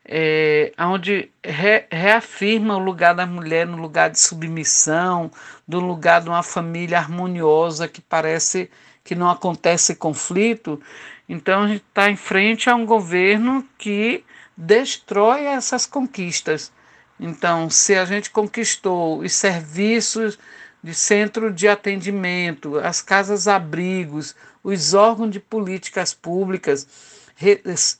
é, 0.08 0.72
onde 0.78 1.30
re, 1.44 1.84
reafirma 1.90 2.76
o 2.76 2.78
lugar 2.78 3.14
da 3.14 3.26
mulher 3.26 3.66
no 3.66 3.76
lugar 3.76 4.08
de 4.10 4.20
submissão, 4.20 5.30
do 5.66 5.80
lugar 5.80 6.20
de 6.22 6.28
uma 6.28 6.44
família 6.44 6.98
harmoniosa 6.98 7.88
que 7.88 8.00
parece 8.00 8.70
que 9.02 9.14
não 9.14 9.28
acontece 9.28 9.96
conflito. 9.96 10.80
Então 11.28 11.64
a 11.64 11.68
gente 11.68 11.84
está 11.88 12.08
em 12.08 12.16
frente 12.16 12.70
a 12.70 12.74
um 12.76 12.86
governo 12.86 13.66
que 13.76 14.24
destrói 14.56 15.44
essas 15.44 15.86
conquistas. 15.86 16.72
Então, 17.18 17.68
se 17.68 17.94
a 17.94 18.04
gente 18.04 18.30
conquistou 18.30 19.20
os 19.20 19.32
serviços 19.32 20.38
de 20.82 20.94
centro 20.94 21.52
de 21.52 21.66
atendimento, 21.66 22.78
as 22.78 23.02
casas-abrigos, 23.02 24.36
os 24.62 24.94
órgãos 24.94 25.30
de 25.30 25.40
políticas 25.40 26.14
públicas, 26.14 26.86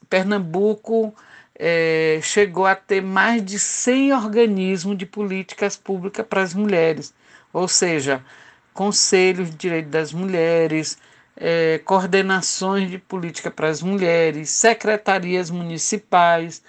Pernambuco 0.09 1.15
é, 1.59 2.21
chegou 2.23 2.67
a 2.67 2.75
ter 2.75 3.03
mais 3.03 3.45
de 3.45 3.59
100 3.59 4.13
organismos 4.13 4.97
de 4.99 5.07
políticas 5.07 5.77
públicas 5.77 6.27
para 6.27 6.43
as 6.43 6.55
mulheres, 6.55 7.15
ou 7.53 7.67
seja, 7.67 8.23
conselhos 8.75 9.51
de 9.51 9.57
direito 9.57 9.89
das 9.89 10.13
mulheres, 10.13 10.99
é, 11.37 11.81
coordenações 11.85 12.91
de 12.91 12.99
política 12.99 13.51
para 13.51 13.69
as 13.69 13.83
mulheres, 13.83 14.51
secretarias 14.51 15.51
municipais. 15.51 16.63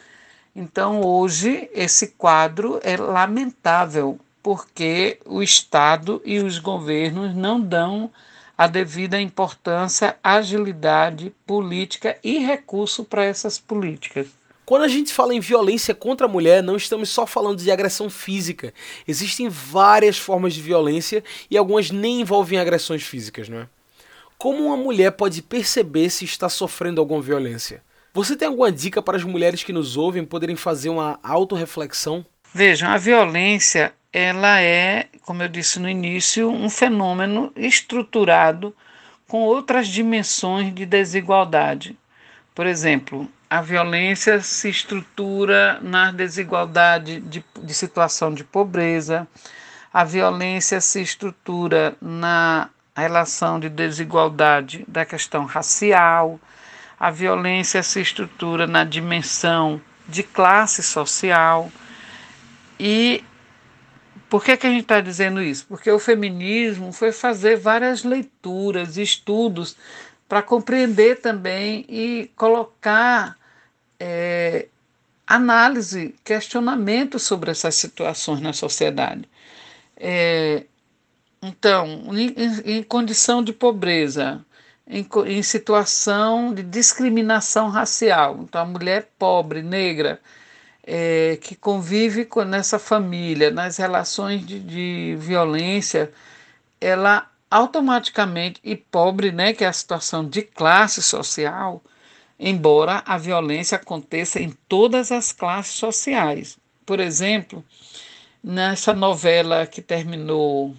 Então, 0.55 1.01
hoje, 1.01 1.69
esse 1.73 2.07
quadro 2.17 2.79
é 2.83 2.97
lamentável, 2.97 4.19
porque 4.41 5.19
o 5.25 5.43
Estado 5.43 6.21
e 6.25 6.39
os 6.39 6.59
governos 6.59 7.35
não 7.35 7.59
dão 7.59 8.09
a 8.57 8.65
devida 8.67 9.21
importância, 9.21 10.17
agilidade 10.23 11.33
política 11.45 12.17
e 12.23 12.39
recurso 12.39 13.03
para 13.03 13.23
essas 13.23 13.59
políticas. 13.59 14.27
Quando 14.67 14.83
a 14.83 14.89
gente 14.89 15.13
fala 15.13 15.33
em 15.33 15.39
violência 15.39 15.95
contra 15.95 16.27
a 16.27 16.29
mulher, 16.29 16.61
não 16.61 16.75
estamos 16.75 17.07
só 17.07 17.25
falando 17.25 17.57
de 17.63 17.71
agressão 17.71 18.09
física. 18.09 18.73
Existem 19.07 19.47
várias 19.47 20.17
formas 20.17 20.53
de 20.53 20.61
violência 20.61 21.23
e 21.49 21.57
algumas 21.57 21.89
nem 21.89 22.19
envolvem 22.19 22.59
agressões 22.59 23.01
físicas, 23.01 23.47
não 23.47 23.59
é? 23.59 23.69
Como 24.37 24.65
uma 24.65 24.75
mulher 24.75 25.11
pode 25.11 25.41
perceber 25.41 26.09
se 26.09 26.25
está 26.25 26.49
sofrendo 26.49 26.99
alguma 26.99 27.21
violência? 27.21 27.81
Você 28.13 28.35
tem 28.35 28.45
alguma 28.45 28.69
dica 28.69 29.01
para 29.01 29.15
as 29.15 29.23
mulheres 29.23 29.63
que 29.63 29.71
nos 29.71 29.95
ouvem 29.95 30.25
poderem 30.25 30.57
fazer 30.57 30.89
uma 30.89 31.17
autorreflexão? 31.23 32.25
Vejam, 32.53 32.89
a 32.89 32.97
violência, 32.97 33.93
ela 34.11 34.59
é, 34.59 35.07
como 35.21 35.43
eu 35.43 35.47
disse 35.47 35.79
no 35.79 35.87
início, 35.87 36.49
um 36.49 36.69
fenômeno 36.69 37.53
estruturado 37.55 38.75
com 39.29 39.43
outras 39.43 39.87
dimensões 39.87 40.75
de 40.75 40.85
desigualdade. 40.85 41.97
Por 42.53 42.65
exemplo, 42.65 43.31
a 43.49 43.61
violência 43.61 44.41
se 44.41 44.69
estrutura 44.69 45.79
na 45.81 46.11
desigualdade 46.11 47.21
de, 47.21 47.43
de 47.61 47.73
situação 47.73 48.33
de 48.33 48.43
pobreza, 48.43 49.27
a 49.93 50.03
violência 50.03 50.81
se 50.81 51.01
estrutura 51.01 51.95
na 52.01 52.69
relação 52.95 53.59
de 53.59 53.69
desigualdade 53.69 54.83
da 54.87 55.05
questão 55.05 55.45
racial, 55.45 56.39
a 56.99 57.09
violência 57.09 57.81
se 57.83 58.01
estrutura 58.01 58.67
na 58.67 58.83
dimensão 58.83 59.79
de 60.07 60.23
classe 60.23 60.83
social. 60.83 61.71
E 62.79 63.23
por 64.29 64.43
que, 64.43 64.57
que 64.57 64.67
a 64.67 64.69
gente 64.69 64.81
está 64.81 64.99
dizendo 64.99 65.41
isso? 65.41 65.65
Porque 65.67 65.89
o 65.89 65.99
feminismo 65.99 66.91
foi 66.91 67.11
fazer 67.11 67.55
várias 67.57 68.03
leituras, 68.03 68.97
estudos 68.97 69.77
para 70.27 70.41
compreender 70.41 71.21
também 71.21 71.85
e 71.87 72.29
colocar 72.35 73.37
é, 73.99 74.67
análise, 75.25 76.15
questionamento 76.23 77.19
sobre 77.19 77.51
essas 77.51 77.75
situações 77.75 78.41
na 78.41 78.53
sociedade. 78.53 79.27
É, 79.95 80.65
então, 81.41 82.03
em, 82.13 82.77
em, 82.77 82.83
condição 82.83 83.43
de 83.43 83.53
pobreza, 83.53 84.45
em, 84.87 85.07
em, 85.25 85.43
situação 85.43 86.53
de 86.53 86.63
discriminação 86.63 87.69
racial, 87.69 88.39
então 88.41 88.61
a 88.61 88.65
mulher 88.65 89.09
pobre, 89.17 89.61
negra, 89.61 90.19
é, 90.83 91.37
que 91.41 91.55
convive 91.55 92.25
com 92.25 92.43
nessa 92.43 92.79
família, 92.79 93.51
nas 93.51 93.77
relações 93.77 94.45
de, 94.45 94.59
de 94.59 95.15
violência, 95.19 96.11
ela 96.79 97.29
automaticamente, 97.49 98.59
e 98.63 98.75
pobre, 98.75 99.31
né, 99.31 99.53
que 99.53 99.63
é 99.63 99.67
a 99.67 99.73
situação 99.73 100.27
de 100.27 100.41
classe 100.41 101.01
social, 101.01 101.81
embora 102.39 103.03
a 103.05 103.17
violência 103.17 103.77
aconteça 103.77 104.39
em 104.39 104.51
todas 104.67 105.11
as 105.11 105.31
classes 105.31 105.73
sociais. 105.73 106.57
Por 106.85 106.99
exemplo, 106.99 107.63
nessa 108.43 108.93
novela 108.93 109.65
que 109.65 109.81
terminou 109.81 110.75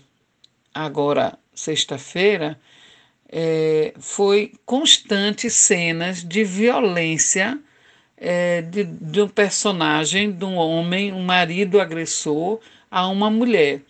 agora 0.73 1.39
sexta-feira, 1.55 2.59
é, 3.29 3.93
foi 3.99 4.53
constante 4.65 5.51
cenas 5.51 6.25
de 6.25 6.45
violência 6.45 7.59
é, 8.17 8.63
de, 8.63 8.85
de 8.85 9.21
um 9.21 9.29
personagem, 9.29 10.33
de 10.33 10.45
um 10.45 10.57
homem, 10.57 11.13
um 11.13 11.23
marido 11.23 11.81
agressor 11.81 12.61
a 12.91 13.07
uma 13.09 13.31
mulher. 13.31 13.83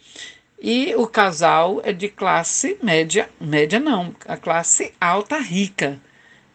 E 0.61 0.95
o 0.97 1.07
casal 1.07 1.81
é 1.85 1.93
de 1.93 2.09
classe 2.09 2.79
média, 2.83 3.31
média 3.41 3.79
não, 3.79 4.15
a 4.27 4.37
classe 4.37 4.93
alta 5.01 5.39
rica. 5.39 6.01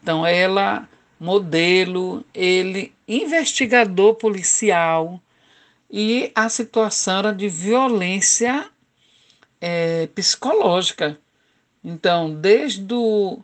Então 0.01 0.25
ela, 0.25 0.87
modelo, 1.17 2.25
ele, 2.33 2.93
investigador 3.07 4.15
policial, 4.15 5.21
e 5.89 6.31
a 6.33 6.49
situação 6.49 7.19
era 7.19 7.31
de 7.31 7.47
violência 7.47 8.69
é, 9.61 10.07
psicológica. 10.07 11.17
Então, 11.83 12.33
desde 12.33 12.81
do, 12.81 13.39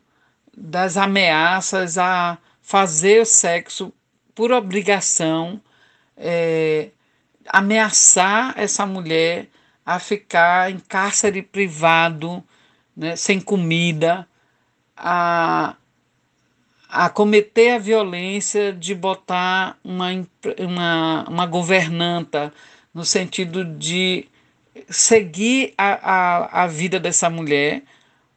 das 0.57 0.97
ameaças 0.97 1.97
a 1.97 2.37
fazer 2.61 3.21
o 3.21 3.25
sexo 3.25 3.93
por 4.33 4.51
obrigação, 4.51 5.61
é, 6.17 6.89
ameaçar 7.47 8.53
essa 8.57 8.85
mulher 8.85 9.47
a 9.89 9.97
ficar 9.97 10.69
em 10.69 10.77
cárcere 10.77 11.41
privado, 11.41 12.43
né, 12.95 13.15
sem 13.15 13.41
comida, 13.41 14.27
a, 14.95 15.75
a 16.87 17.09
cometer 17.09 17.71
a 17.71 17.79
violência 17.79 18.71
de 18.71 18.93
botar 18.93 19.79
uma, 19.83 20.09
uma, 20.59 21.25
uma 21.27 21.45
governanta 21.47 22.53
no 22.93 23.03
sentido 23.03 23.65
de 23.65 24.27
seguir 24.89 25.73
a, 25.75 25.93
a, 25.93 26.63
a 26.63 26.67
vida 26.67 26.99
dessa 26.99 27.27
mulher, 27.27 27.81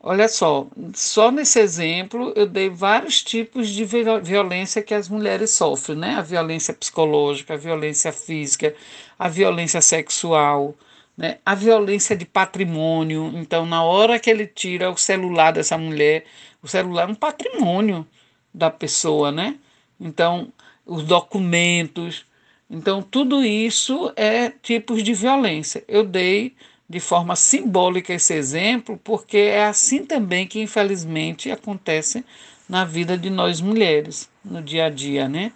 Olha 0.05 0.29
só, 0.29 0.67
só 0.95 1.31
nesse 1.31 1.61
exemplo 1.61 2.33
eu 2.35 2.45
dei 2.45 2.69
vários 2.69 3.23
tipos 3.23 3.69
de 3.69 3.85
violência 3.85 4.83
que 4.83 4.93
as 4.95 5.09
mulheres 5.09 5.53
sofrem, 5.53 5.97
né? 5.97 6.17
A 6.17 6.23
violência 6.23 6.75
psicológica, 6.75 7.55
a 7.55 7.57
violência 7.57 8.13
física, 8.13 8.75
a 9.17 9.29
violência 9.29 9.81
sexual, 9.81 10.75
né? 11.23 11.39
A 11.47 11.55
violência 11.55 12.17
de 12.17 12.27
patrimônio. 12.27 13.31
Então, 13.37 13.65
na 13.65 13.85
hora 13.85 14.19
que 14.19 14.29
ele 14.29 14.45
tira 14.45 14.91
o 14.91 14.97
celular 14.97 15.53
dessa 15.53 15.79
mulher, 15.79 16.25
o 16.61 16.67
celular 16.67 17.09
é 17.09 17.13
um 17.13 17.15
patrimônio 17.15 18.05
da 18.53 18.69
pessoa, 18.69 19.31
né? 19.31 19.57
Então, 20.01 20.53
os 20.85 21.05
documentos. 21.05 22.27
Então, 22.69 23.01
tudo 23.01 23.45
isso 23.45 24.13
é 24.17 24.51
tipos 24.51 25.01
de 25.05 25.15
violência. 25.15 25.85
Eu 25.87 26.03
dei 26.03 26.57
de 26.91 26.99
forma 26.99 27.37
simbólica 27.37 28.13
esse 28.13 28.35
exemplo, 28.35 29.01
porque 29.05 29.39
é 29.39 29.65
assim 29.65 30.05
também 30.05 30.45
que, 30.45 30.61
infelizmente, 30.61 31.53
acontece 31.53 32.25
na 32.69 32.85
vida 32.85 33.17
de 33.17 33.31
nós 33.31 33.61
mulheres, 33.61 34.29
no 34.45 34.61
dia 34.61 34.87
a 34.87 34.91
dia, 34.91 35.29
né? 35.29 35.53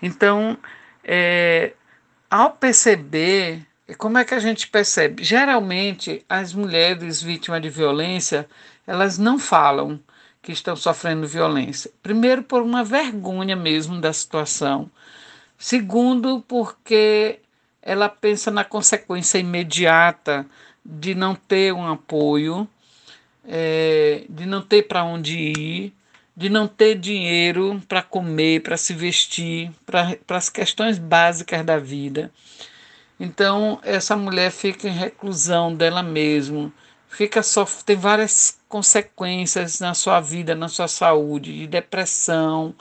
Então, 0.00 0.56
é, 1.02 1.72
ao 2.30 2.52
perceber, 2.52 3.65
como 3.94 4.18
é 4.18 4.24
que 4.24 4.34
a 4.34 4.40
gente 4.40 4.68
percebe? 4.68 5.22
Geralmente, 5.22 6.24
as 6.28 6.52
mulheres 6.52 7.22
vítimas 7.22 7.62
de 7.62 7.70
violência, 7.70 8.48
elas 8.86 9.16
não 9.16 9.38
falam 9.38 10.00
que 10.42 10.52
estão 10.52 10.74
sofrendo 10.74 11.26
violência. 11.26 11.90
Primeiro, 12.02 12.42
por 12.42 12.62
uma 12.62 12.84
vergonha 12.84 13.54
mesmo 13.54 14.00
da 14.00 14.12
situação. 14.12 14.90
Segundo, 15.58 16.40
porque 16.46 17.40
ela 17.80 18.08
pensa 18.08 18.50
na 18.50 18.64
consequência 18.64 19.38
imediata 19.38 20.46
de 20.84 21.14
não 21.14 21.34
ter 21.34 21.72
um 21.72 21.86
apoio, 21.86 22.68
é, 23.46 24.24
de 24.28 24.46
não 24.46 24.62
ter 24.62 24.82
para 24.82 25.04
onde 25.04 25.36
ir, 25.36 25.92
de 26.36 26.48
não 26.48 26.68
ter 26.68 26.96
dinheiro 26.96 27.80
para 27.88 28.02
comer, 28.02 28.62
para 28.62 28.76
se 28.76 28.92
vestir, 28.92 29.70
para 29.86 30.16
as 30.36 30.50
questões 30.50 30.98
básicas 30.98 31.64
da 31.64 31.78
vida. 31.78 32.30
Então, 33.18 33.80
essa 33.82 34.14
mulher 34.16 34.50
fica 34.50 34.88
em 34.88 34.92
reclusão 34.92 35.74
dela 35.74 36.02
mesma, 36.02 36.72
fica 37.08 37.42
só, 37.42 37.64
tem 37.84 37.96
várias 37.96 38.58
consequências 38.68 39.80
na 39.80 39.94
sua 39.94 40.20
vida, 40.20 40.54
na 40.54 40.68
sua 40.68 40.86
saúde, 40.86 41.56
de 41.58 41.66
depressão, 41.66 42.74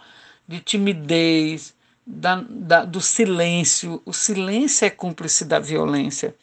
de 0.48 0.60
timidez, 0.60 1.74
da, 2.06 2.44
da, 2.50 2.86
do 2.86 3.02
silêncio. 3.02 4.02
O 4.06 4.14
silêncio 4.14 4.86
é 4.86 4.90
cúmplice 4.90 5.46
da 5.46 5.60
violência. 5.60 6.36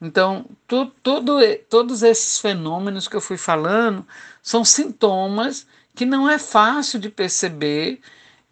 Então, 0.00 0.46
tu, 0.66 0.86
tudo, 1.02 1.38
todos 1.68 2.02
esses 2.02 2.38
fenômenos 2.40 3.06
que 3.06 3.14
eu 3.14 3.20
fui 3.20 3.36
falando 3.36 4.04
são 4.42 4.64
sintomas 4.64 5.66
que 5.94 6.04
não 6.04 6.28
é 6.28 6.38
fácil 6.38 6.98
de 6.98 7.08
perceber 7.08 8.00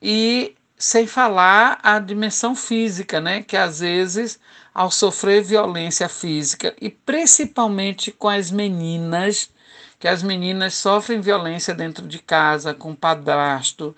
e 0.01 0.55
sem 0.80 1.06
falar 1.06 1.78
a 1.82 1.98
dimensão 1.98 2.56
física, 2.56 3.20
né? 3.20 3.42
Que 3.42 3.54
às 3.54 3.80
vezes, 3.80 4.40
ao 4.72 4.90
sofrer 4.90 5.42
violência 5.42 6.08
física, 6.08 6.74
e 6.80 6.88
principalmente 6.88 8.10
com 8.10 8.30
as 8.30 8.50
meninas, 8.50 9.50
que 9.98 10.08
as 10.08 10.22
meninas 10.22 10.72
sofrem 10.72 11.20
violência 11.20 11.74
dentro 11.74 12.08
de 12.08 12.18
casa, 12.18 12.72
com 12.72 12.92
o 12.92 12.96
padrasto, 12.96 13.94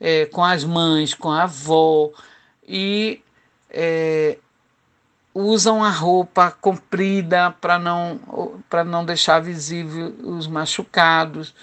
é, 0.00 0.26
com 0.26 0.42
as 0.42 0.64
mães, 0.64 1.14
com 1.14 1.30
a 1.30 1.44
avó, 1.44 2.10
e 2.66 3.22
é, 3.70 4.36
usam 5.32 5.84
a 5.84 5.90
roupa 5.90 6.50
comprida 6.50 7.52
para 7.60 7.78
não, 7.78 8.18
não 8.86 9.04
deixar 9.04 9.40
visível 9.40 10.12
os 10.24 10.48
machucados. 10.48 11.54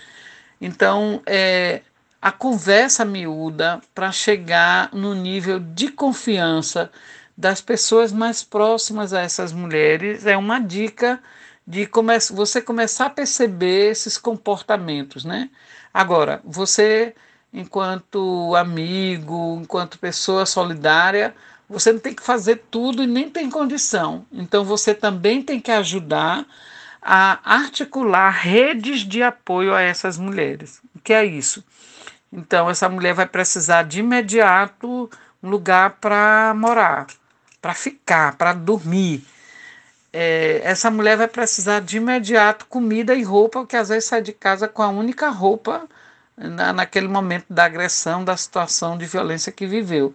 Então, 0.62 1.22
é, 1.26 1.82
a 2.22 2.32
conversa 2.32 3.04
miúda 3.04 3.82
para 3.96 4.12
chegar 4.12 4.94
no 4.94 5.16
nível 5.16 5.60
de 5.60 5.90
confiança 5.90 6.92
das 7.36 7.62
pessoas 7.62 8.12
mais 8.12 8.44
próximas 8.44 9.14
a 9.14 9.22
essas 9.22 9.52
mulheres 9.52 10.26
é 10.26 10.38
uma 10.38 10.60
dica 10.60 11.20
de 11.66 11.88
come 11.88 12.14
você 12.32 12.62
começar 12.62 13.08
a 13.08 13.10
perceber 13.10 13.92
esses 13.92 14.18
comportamentos, 14.18 15.26
né? 15.26 15.50
Agora, 15.94 16.42
você 16.44 17.16
enquanto 17.54 18.56
amigo, 18.56 19.60
enquanto 19.62 20.00
pessoa 20.00 20.46
solidária, 20.46 21.36
você 21.68 21.92
não 21.92 22.00
tem 22.00 22.14
que 22.14 22.24
fazer 22.24 22.64
tudo 22.70 23.04
e 23.04 23.08
nem 23.08 23.30
tem 23.30 23.50
condição. 23.50 24.26
Então 24.32 24.64
você 24.64 24.94
também 24.94 25.42
tem 25.42 25.60
que 25.60 25.72
ajudar 25.72 26.46
a 27.02 27.40
articular 27.44 28.30
redes 28.30 29.02
de 29.02 29.24
apoio 29.24 29.74
a 29.74 29.82
essas 29.82 30.18
mulheres. 30.18 30.82
O 30.96 31.00
que 31.00 31.14
é 31.14 31.26
isso? 31.26 31.64
Então 32.32 32.70
essa 32.70 32.88
mulher 32.88 33.14
vai 33.14 33.26
precisar 33.26 33.84
de 33.84 34.00
imediato 34.00 35.10
um 35.44 35.50
lugar 35.50 35.98
para 36.00 36.54
morar, 36.56 37.08
para 37.62 37.74
ficar, 37.74 38.38
para 38.38 38.54
dormir. 38.54 39.26
É, 40.14 40.62
essa 40.64 40.92
mulher 40.92 41.18
vai 41.18 41.28
precisar 41.28 41.80
de 41.82 41.98
imediato 41.98 42.66
comida 42.66 43.16
e 43.16 43.24
roupa, 43.24 43.60
porque 43.60 43.78
às 43.78 43.90
vezes 43.90 44.06
sai 44.06 44.22
de 44.22 44.34
casa 44.34 44.68
com 44.68 44.84
a 44.84 44.90
única 44.90 45.30
roupa 45.30 45.88
na, 46.38 46.74
naquele 46.74 47.08
momento 47.08 47.46
da 47.50 47.66
agressão, 47.66 48.24
da 48.24 48.36
situação 48.36 48.98
de 48.98 49.06
violência 49.06 49.52
que 49.52 49.66
viveu. 49.66 50.14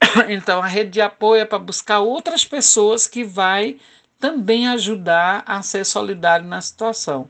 Então, 0.28 0.62
a 0.62 0.66
rede 0.66 0.90
de 0.90 1.00
apoio 1.00 1.42
é 1.42 1.44
para 1.44 1.58
buscar 1.58 2.00
outras 2.00 2.44
pessoas 2.44 3.06
que 3.06 3.24
vai 3.24 3.78
também 4.18 4.68
ajudar 4.68 5.42
a 5.46 5.62
ser 5.62 5.84
solidário 5.84 6.46
na 6.46 6.60
situação. 6.60 7.28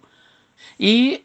E 0.79 1.24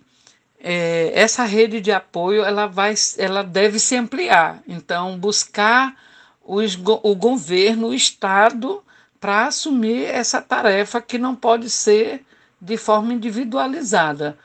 é, 0.63 1.11
essa 1.13 1.43
rede 1.43 1.81
de 1.81 1.91
apoio 1.91 2.45
ela 2.45 2.67
vai, 2.67 2.95
ela 3.17 3.43
deve 3.43 3.77
se 3.79 3.97
ampliar. 3.97 4.63
Então, 4.65 5.17
buscar 5.19 5.93
os, 6.41 6.79
o 7.03 7.13
governo, 7.15 7.89
o 7.89 7.93
Estado, 7.93 8.81
para 9.19 9.47
assumir 9.47 10.05
essa 10.05 10.41
tarefa 10.41 11.01
que 11.01 11.17
não 11.17 11.35
pode 11.35 11.69
ser 11.69 12.25
de 12.61 12.77
forma 12.77 13.13
individualizada. 13.13 14.37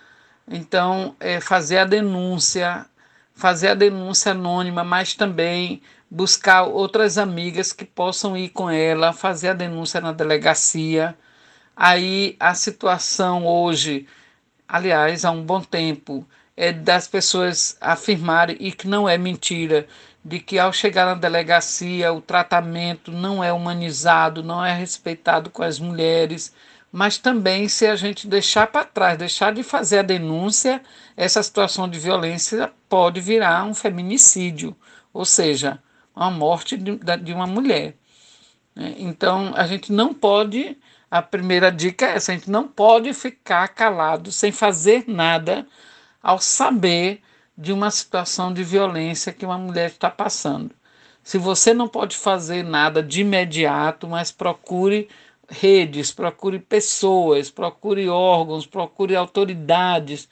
Então, 0.50 1.14
é, 1.20 1.40
fazer 1.40 1.78
a 1.78 1.84
denúncia, 1.84 2.84
fazer 3.32 3.68
a 3.68 3.74
denúncia 3.74 4.32
anônima, 4.32 4.82
mas 4.82 5.14
também 5.14 5.80
buscar 6.10 6.64
outras 6.64 7.16
amigas 7.16 7.72
que 7.72 7.84
possam 7.84 8.36
ir 8.36 8.48
com 8.48 8.68
ela, 8.68 9.12
fazer 9.12 9.50
a 9.50 9.54
denúncia 9.54 10.00
na 10.00 10.10
delegacia. 10.10 11.16
Aí 11.76 12.34
a 12.40 12.54
situação 12.54 13.46
hoje, 13.46 14.06
aliás, 14.68 15.24
há 15.24 15.30
um 15.30 15.42
bom 15.42 15.60
tempo, 15.60 16.26
é 16.56 16.72
das 16.72 17.08
pessoas 17.08 17.76
afirmarem, 17.80 18.56
e 18.60 18.70
que 18.72 18.86
não 18.86 19.08
é 19.08 19.16
mentira, 19.16 19.86
de 20.24 20.38
que 20.38 20.58
ao 20.58 20.72
chegar 20.72 21.06
na 21.06 21.14
delegacia 21.14 22.12
o 22.12 22.20
tratamento 22.20 23.10
não 23.10 23.42
é 23.42 23.52
humanizado, 23.52 24.42
não 24.42 24.64
é 24.64 24.74
respeitado 24.74 25.50
com 25.50 25.62
as 25.62 25.78
mulheres 25.78 26.52
mas 26.90 27.18
também 27.18 27.68
se 27.68 27.86
a 27.86 27.96
gente 27.96 28.26
deixar 28.26 28.66
para 28.66 28.84
trás, 28.84 29.18
deixar 29.18 29.52
de 29.52 29.62
fazer 29.62 29.98
a 29.98 30.02
denúncia, 30.02 30.82
essa 31.16 31.42
situação 31.42 31.88
de 31.88 31.98
violência 31.98 32.72
pode 32.88 33.20
virar 33.20 33.64
um 33.64 33.74
feminicídio, 33.74 34.74
ou 35.12 35.24
seja, 35.24 35.78
uma 36.16 36.30
morte 36.30 36.76
de, 36.76 36.98
de 37.22 37.32
uma 37.32 37.46
mulher. 37.46 37.94
Né? 38.74 38.94
Então, 38.98 39.52
a 39.54 39.66
gente 39.66 39.92
não 39.92 40.14
pode, 40.14 40.78
a 41.10 41.22
primeira 41.22 41.70
dica 41.72 42.06
é 42.06 42.16
essa, 42.16 42.32
a 42.32 42.34
gente 42.34 42.50
não 42.50 42.68
pode 42.68 43.12
ficar 43.14 43.68
calado 43.68 44.30
sem 44.30 44.52
fazer 44.52 45.04
nada 45.06 45.66
ao 46.22 46.38
saber 46.38 47.22
de 47.56 47.72
uma 47.72 47.90
situação 47.90 48.52
de 48.52 48.62
violência 48.62 49.32
que 49.32 49.44
uma 49.44 49.58
mulher 49.58 49.90
está 49.90 50.10
passando. 50.10 50.70
Se 51.22 51.38
você 51.38 51.74
não 51.74 51.88
pode 51.88 52.16
fazer 52.16 52.62
nada 52.62 53.02
de 53.02 53.22
imediato, 53.22 54.06
mas 54.06 54.30
procure 54.30 55.08
redes, 55.48 56.12
procure 56.12 56.58
pessoas, 56.58 57.50
procure 57.50 58.08
órgãos, 58.08 58.66
procure 58.66 59.16
autoridades 59.16 60.28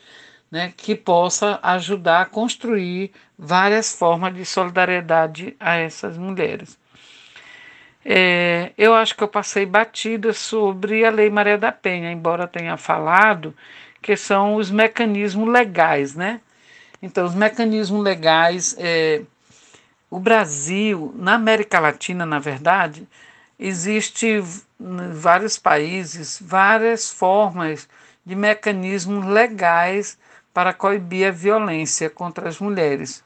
né, 0.50 0.72
que 0.76 0.94
possa 0.94 1.58
ajudar 1.62 2.22
a 2.22 2.26
construir 2.26 3.12
várias 3.38 3.92
formas 3.92 4.34
de 4.34 4.44
solidariedade 4.44 5.56
a 5.58 5.76
essas 5.76 6.16
mulheres. 6.16 6.78
É, 8.08 8.70
eu 8.78 8.94
acho 8.94 9.16
que 9.16 9.24
eu 9.24 9.26
passei 9.26 9.66
batida 9.66 10.32
sobre 10.32 11.04
a 11.04 11.10
Lei 11.10 11.28
Maria 11.28 11.58
da 11.58 11.72
Penha, 11.72 12.12
embora 12.12 12.46
tenha 12.46 12.76
falado 12.76 13.52
que 14.00 14.16
são 14.16 14.54
os 14.54 14.70
mecanismos 14.70 15.48
legais, 15.48 16.14
né? 16.14 16.40
Então, 17.02 17.26
os 17.26 17.34
mecanismos 17.34 18.00
legais, 18.04 18.76
é, 18.78 19.22
o 20.08 20.20
Brasil, 20.20 21.12
na 21.16 21.34
América 21.34 21.80
Latina, 21.80 22.24
na 22.24 22.38
verdade, 22.38 23.08
existe 23.58 24.24
em 24.28 25.12
vários 25.12 25.58
países 25.58 26.38
várias 26.40 27.10
formas 27.10 27.88
de 28.24 28.36
mecanismos 28.36 29.26
legais 29.26 30.16
para 30.54 30.72
coibir 30.72 31.26
a 31.26 31.32
violência 31.32 32.08
contra 32.08 32.48
as 32.48 32.60
mulheres. 32.60 33.24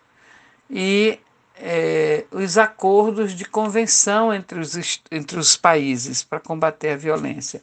E 0.70 1.20
é, 1.62 2.24
os 2.32 2.56
acordos 2.56 3.32
de 3.32 3.44
convenção 3.44 4.32
entre 4.32 4.58
os, 4.58 5.00
entre 5.10 5.38
os 5.38 5.56
países 5.56 6.24
para 6.24 6.40
combater 6.40 6.90
a 6.90 6.96
violência. 6.96 7.62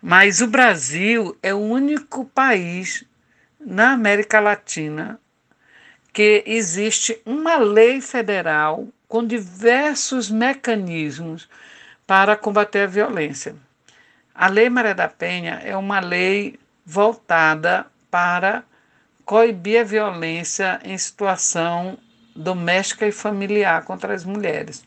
Mas 0.00 0.40
o 0.40 0.46
Brasil 0.46 1.36
é 1.42 1.54
o 1.54 1.58
único 1.58 2.24
país 2.24 3.04
na 3.60 3.92
América 3.92 4.40
Latina 4.40 5.20
que 6.12 6.42
existe 6.46 7.20
uma 7.24 7.56
lei 7.56 8.00
federal 8.00 8.88
com 9.06 9.24
diversos 9.24 10.30
mecanismos 10.30 11.48
para 12.06 12.36
combater 12.36 12.80
a 12.80 12.86
violência. 12.86 13.54
A 14.34 14.48
Lei 14.48 14.68
Maria 14.68 14.94
da 14.94 15.08
Penha 15.08 15.60
é 15.62 15.76
uma 15.76 16.00
lei 16.00 16.58
voltada 16.84 17.86
para 18.10 18.64
coibir 19.24 19.80
a 19.80 19.84
violência 19.84 20.80
em 20.84 20.96
situação 20.98 21.98
doméstica 22.34 23.06
e 23.06 23.12
familiar 23.12 23.84
contra 23.84 24.14
as 24.14 24.24
mulheres. 24.24 24.84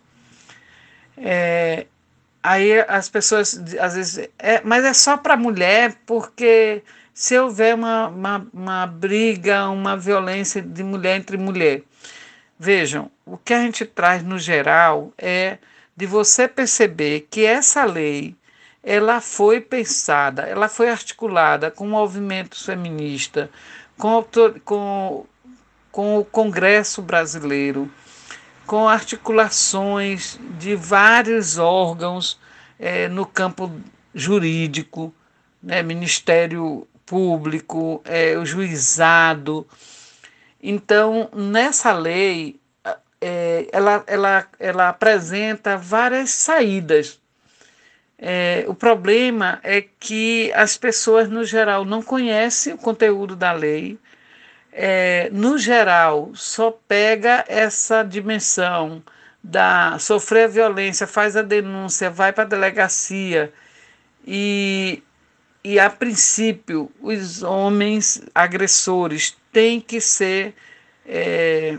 É, 1.17 1.85
aí 2.43 2.79
as 2.87 3.09
pessoas 3.09 3.57
às 3.79 3.95
vezes, 3.95 4.29
é, 4.37 4.61
mas 4.63 4.83
é 4.83 4.93
só 4.93 5.17
para 5.17 5.37
mulher 5.37 5.95
porque 6.05 6.83
se 7.13 7.37
houver 7.37 7.75
uma, 7.75 8.07
uma, 8.07 8.47
uma 8.53 8.87
briga, 8.87 9.69
uma 9.69 9.95
violência 9.95 10.61
de 10.61 10.83
mulher 10.83 11.17
entre 11.17 11.37
mulher. 11.37 11.81
Vejam, 12.59 13.09
o 13.25 13.37
que 13.37 13.53
a 13.53 13.61
gente 13.61 13.85
traz 13.85 14.23
no 14.23 14.37
geral 14.37 15.13
é 15.17 15.57
de 15.95 16.05
você 16.05 16.47
perceber 16.47 17.27
que 17.29 17.45
essa 17.45 17.85
lei 17.85 18.35
ela 18.83 19.19
foi 19.19 19.59
pensada, 19.59 20.43
ela 20.43 20.69
foi 20.69 20.89
articulada 20.89 21.71
com 21.71 21.87
movimentos 21.87 22.63
feministas, 22.65 23.49
com, 23.97 24.23
com, 24.63 25.25
com 25.95 26.19
o 26.19 26.25
Congresso 26.25 27.01
Brasileiro, 27.01 27.89
com 28.67 28.85
articulações 28.85 30.37
de 30.59 30.75
vários 30.75 31.57
órgãos 31.57 32.37
é, 32.77 33.07
no 33.07 33.25
campo 33.25 33.71
jurídico, 34.13 35.15
né, 35.63 35.81
Ministério 35.81 36.85
Público, 37.05 38.01
é, 38.03 38.37
o 38.37 38.45
juizado. 38.45 39.65
Então, 40.61 41.29
nessa 41.33 41.93
lei, 41.93 42.59
é, 43.21 43.65
ela, 43.71 44.03
ela, 44.05 44.47
ela 44.59 44.89
apresenta 44.89 45.77
várias 45.77 46.31
saídas. 46.31 47.21
É, 48.19 48.65
o 48.67 48.75
problema 48.75 49.61
é 49.63 49.81
que 49.81 50.51
as 50.55 50.75
pessoas, 50.75 51.29
no 51.29 51.45
geral, 51.45 51.85
não 51.85 52.03
conhecem 52.03 52.73
o 52.73 52.77
conteúdo 52.77 53.33
da 53.33 53.53
lei, 53.53 53.97
é, 54.77 55.29
no 55.31 55.57
geral, 55.57 56.31
só 56.35 56.69
pega 56.69 57.45
essa 57.47 58.03
dimensão 58.03 59.01
da 59.41 59.97
sofrer 59.99 60.49
violência, 60.49 61.07
faz 61.07 61.37
a 61.37 61.41
denúncia, 61.41 62.09
vai 62.09 62.33
para 62.33 62.43
a 62.43 62.47
delegacia 62.47 63.53
e, 64.27 65.01
e, 65.63 65.79
a 65.79 65.89
princípio, 65.89 66.91
os 67.01 67.41
homens 67.41 68.21
agressores 68.33 69.37
têm 69.51 69.79
que 69.79 70.01
ser. 70.01 70.53
É, 71.05 71.77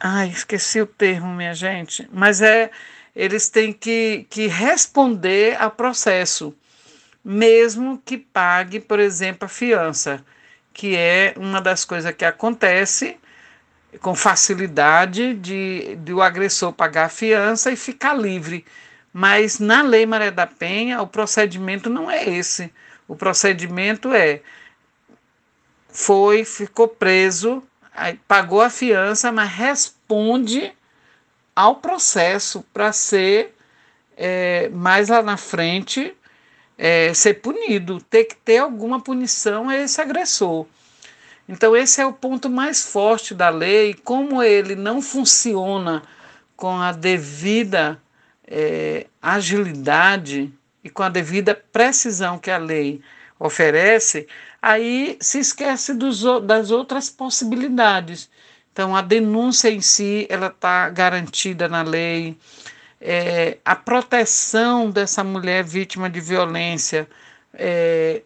Ai, 0.00 0.28
esqueci 0.28 0.80
o 0.80 0.86
termo, 0.86 1.34
minha 1.34 1.54
gente. 1.54 2.08
Mas 2.12 2.40
é, 2.42 2.70
eles 3.16 3.48
têm 3.48 3.72
que, 3.72 4.26
que 4.30 4.46
responder 4.46 5.60
ao 5.60 5.70
processo, 5.70 6.54
mesmo 7.24 8.00
que 8.04 8.16
pague, 8.18 8.80
por 8.80 9.00
exemplo, 9.00 9.46
a 9.46 9.48
fiança, 9.48 10.24
que 10.78 10.96
é 10.96 11.34
uma 11.36 11.60
das 11.60 11.84
coisas 11.84 12.14
que 12.14 12.24
acontece 12.24 13.16
com 14.00 14.14
facilidade 14.14 15.34
de, 15.34 15.96
de 15.96 16.14
o 16.14 16.22
agressor 16.22 16.72
pagar 16.72 17.06
a 17.06 17.08
fiança 17.08 17.72
e 17.72 17.76
ficar 17.76 18.14
livre. 18.14 18.64
Mas 19.12 19.58
na 19.58 19.82
Lei 19.82 20.06
Maria 20.06 20.30
da 20.30 20.46
Penha, 20.46 21.02
o 21.02 21.06
procedimento 21.08 21.90
não 21.90 22.08
é 22.08 22.28
esse. 22.28 22.72
O 23.08 23.16
procedimento 23.16 24.12
é 24.12 24.40
foi, 25.88 26.44
ficou 26.44 26.86
preso, 26.86 27.60
pagou 28.28 28.60
a 28.60 28.70
fiança, 28.70 29.32
mas 29.32 29.50
responde 29.50 30.72
ao 31.56 31.74
processo 31.74 32.64
para 32.72 32.92
ser 32.92 33.52
é, 34.16 34.68
mais 34.68 35.08
lá 35.08 35.22
na 35.22 35.36
frente 35.36 36.14
é, 36.78 37.12
ser 37.12 37.34
punido, 37.34 38.00
ter 38.00 38.24
que 38.24 38.36
ter 38.36 38.58
alguma 38.58 39.00
punição 39.00 39.68
a 39.68 39.76
esse 39.76 40.00
agressor. 40.00 40.64
Então, 41.48 41.76
esse 41.76 42.00
é 42.00 42.06
o 42.06 42.12
ponto 42.12 42.48
mais 42.48 42.84
forte 42.84 43.34
da 43.34 43.48
lei, 43.48 43.94
como 43.94 44.42
ele 44.42 44.76
não 44.76 45.02
funciona 45.02 46.02
com 46.54 46.80
a 46.80 46.92
devida 46.92 48.00
é, 48.46 49.06
agilidade 49.20 50.52
e 50.84 50.90
com 50.90 51.02
a 51.02 51.08
devida 51.08 51.54
precisão 51.54 52.38
que 52.38 52.50
a 52.50 52.58
lei 52.58 53.00
oferece, 53.38 54.26
aí 54.60 55.16
se 55.20 55.38
esquece 55.38 55.94
dos, 55.94 56.22
das 56.42 56.70
outras 56.70 57.08
possibilidades. 57.08 58.30
Então, 58.72 58.94
a 58.94 59.02
denúncia 59.02 59.70
em 59.70 59.80
si, 59.80 60.26
ela 60.28 60.48
está 60.48 60.88
garantida 60.90 61.68
na 61.68 61.82
lei. 61.82 62.36
É, 63.00 63.58
a 63.64 63.76
proteção 63.76 64.90
dessa 64.90 65.22
mulher 65.22 65.62
vítima 65.62 66.10
de 66.10 66.20
violência, 66.20 67.08
é, 67.54 68.22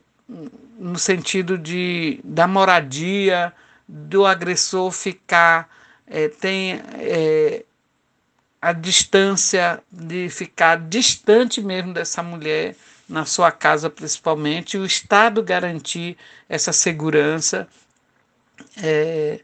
no 0.79 0.99
sentido 0.99 1.59
de 1.59 2.21
da 2.25 2.47
moradia, 2.47 3.53
do 3.87 4.25
agressor 4.25 4.91
ficar, 4.91 5.69
é, 6.07 6.29
tem 6.29 6.81
é, 6.99 7.65
a 8.61 8.73
distância 8.73 9.83
de 9.91 10.29
ficar 10.31 10.79
distante 10.79 11.61
mesmo 11.61 11.93
dessa 11.93 12.23
mulher, 12.23 12.75
na 13.09 13.27
sua 13.27 13.53
casa 13.53 13.91
principalmente, 13.91 14.79
o 14.79 14.87
Estado 14.87 15.43
garantir 15.43 16.17
essa 16.49 16.73
segurança, 16.73 17.69
é, 18.83 19.41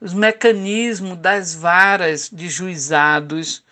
os 0.00 0.12
mecanismos 0.12 1.16
das 1.16 1.54
varas 1.54 2.28
de 2.30 2.48
juizados, 2.48 3.64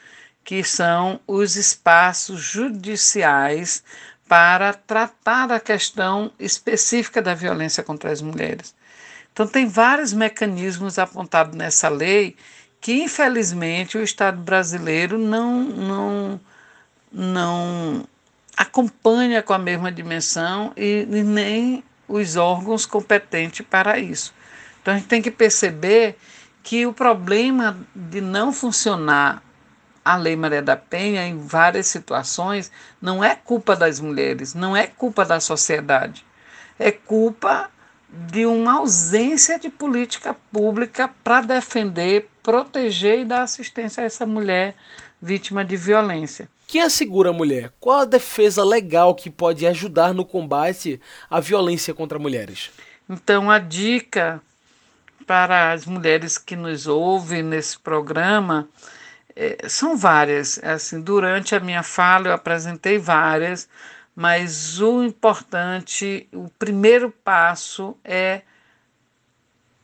que 0.45 0.63
são 0.63 1.19
os 1.27 1.57
espaços 1.57 2.41
judiciais 2.41 3.83
para 4.29 4.73
tratar 4.73 5.47
da 5.47 5.59
questão 5.59 6.31
específica 6.39 7.23
da 7.23 7.35
violência 7.35 7.83
contra 7.83 8.13
as 8.13 8.21
mulheres. 8.21 8.75
Então, 9.33 9.47
tem 9.47 9.67
vários 9.67 10.13
mecanismos 10.13 10.99
apontados 10.99 11.57
nessa 11.57 11.89
lei 11.89 12.37
que, 12.81 13.03
infelizmente, 13.03 13.97
o 13.97 14.03
Estado 14.03 14.41
brasileiro 14.41 15.19
não, 15.19 15.65
não, 15.65 16.41
não 17.11 18.09
acompanha 18.57 19.43
com 19.43 19.53
a 19.53 19.59
mesma 19.59 19.91
dimensão 19.91 20.73
e, 20.77 21.07
e 21.11 21.23
nem 21.23 21.83
os 22.07 22.37
órgãos 22.37 22.87
competentes 22.87 23.67
para 23.69 23.99
isso. 23.99 24.35
Então 24.81 24.95
a 24.95 24.99
gente 24.99 25.09
tem 25.09 25.23
que 25.23 25.31
perceber 25.31 26.17
que 26.63 26.87
o 26.87 26.93
problema 26.93 27.77
de 27.95 28.21
não 28.21 28.53
funcionar 28.53 29.43
a 30.05 30.17
Lei 30.17 30.37
Maria 30.37 30.61
da 30.61 30.77
Penha 30.77 31.27
em 31.27 31.39
várias 31.39 31.87
situações 31.87 32.71
não 33.01 33.25
é 33.25 33.35
culpa 33.35 33.75
das 33.75 34.01
mulheres, 34.01 34.55
não 34.55 34.77
é 34.77 34.87
culpa 34.87 35.25
da 35.25 35.41
sociedade, 35.41 36.25
é 36.79 36.93
culpa 36.93 37.71
de 38.09 38.47
uma 38.47 38.79
ausência 38.79 39.59
de 39.59 39.69
política 39.69 40.37
pública 40.53 41.11
para 41.25 41.41
defender, 41.41 42.29
proteger 42.43 43.21
e 43.21 43.25
dar 43.25 43.43
assistência 43.43 44.03
a 44.03 44.07
essa 44.07 44.27
mulher 44.27 44.77
vítima 45.21 45.65
de 45.65 45.77
violência. 45.77 46.49
Quem 46.67 46.83
assegura 46.83 47.31
a 47.31 47.33
mulher? 47.33 47.73
Qual 47.81 48.01
a 48.01 48.05
defesa 48.05 48.65
legal 48.65 49.15
que 49.15 49.31
pode 49.31 49.67
ajudar 49.67 50.15
no 50.15 50.25
combate 50.25 51.01
à 51.31 51.41
violência 51.41 51.95
contra 51.95 52.19
mulheres? 52.19 52.71
Então, 53.09 53.51
a 53.51 53.59
dica 53.59 54.41
para 55.27 55.73
as 55.73 55.87
mulheres 55.87 56.39
que 56.39 56.55
nos 56.55 56.87
ouvem 56.87 57.43
nesse 57.43 57.79
programa 57.79 58.69
é, 59.37 59.69
são 59.69 59.97
várias. 59.97 60.59
Assim, 60.63 61.01
durante 61.01 61.55
a 61.55 61.61
minha 61.61 61.83
fala 61.83 62.29
eu 62.29 62.33
apresentei 62.33 62.99
várias, 62.99 63.69
mas 64.15 64.81
o 64.81 65.03
importante, 65.03 66.29
o 66.33 66.49
primeiro 66.59 67.11
passo 67.11 67.97
é 68.05 68.43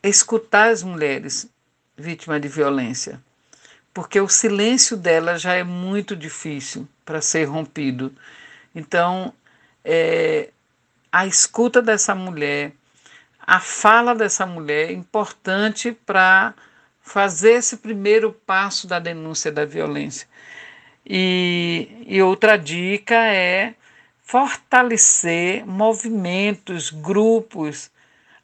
escutar 0.02 0.70
as 0.70 0.82
mulheres 0.82 1.48
vítimas 1.96 2.40
de 2.40 2.48
violência 2.48 3.20
porque 3.92 4.20
o 4.20 4.28
silêncio 4.28 4.96
dela 4.96 5.38
já 5.38 5.54
é 5.54 5.64
muito 5.64 6.14
difícil 6.14 6.88
para 7.04 7.20
ser 7.20 7.44
rompido. 7.44 8.12
Então, 8.74 9.32
é, 9.84 10.50
a 11.10 11.26
escuta 11.26 11.82
dessa 11.82 12.14
mulher, 12.14 12.72
a 13.40 13.58
fala 13.58 14.14
dessa 14.14 14.46
mulher 14.46 14.90
é 14.90 14.92
importante 14.92 15.92
para 15.92 16.54
fazer 17.10 17.54
esse 17.54 17.78
primeiro 17.78 18.32
passo 18.32 18.86
da 18.86 19.00
denúncia 19.00 19.50
da 19.50 19.64
violência. 19.64 20.28
E, 21.04 21.88
e 22.06 22.22
outra 22.22 22.56
dica 22.56 23.16
é 23.16 23.74
fortalecer 24.22 25.66
movimentos, 25.66 26.90
grupos, 26.90 27.90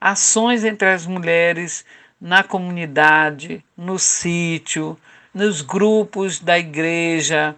ações 0.00 0.64
entre 0.64 0.88
as 0.88 1.06
mulheres 1.06 1.84
na 2.20 2.42
comunidade, 2.42 3.64
no 3.76 4.00
sítio, 4.00 4.98
nos 5.32 5.62
grupos 5.62 6.40
da 6.40 6.58
igreja, 6.58 7.54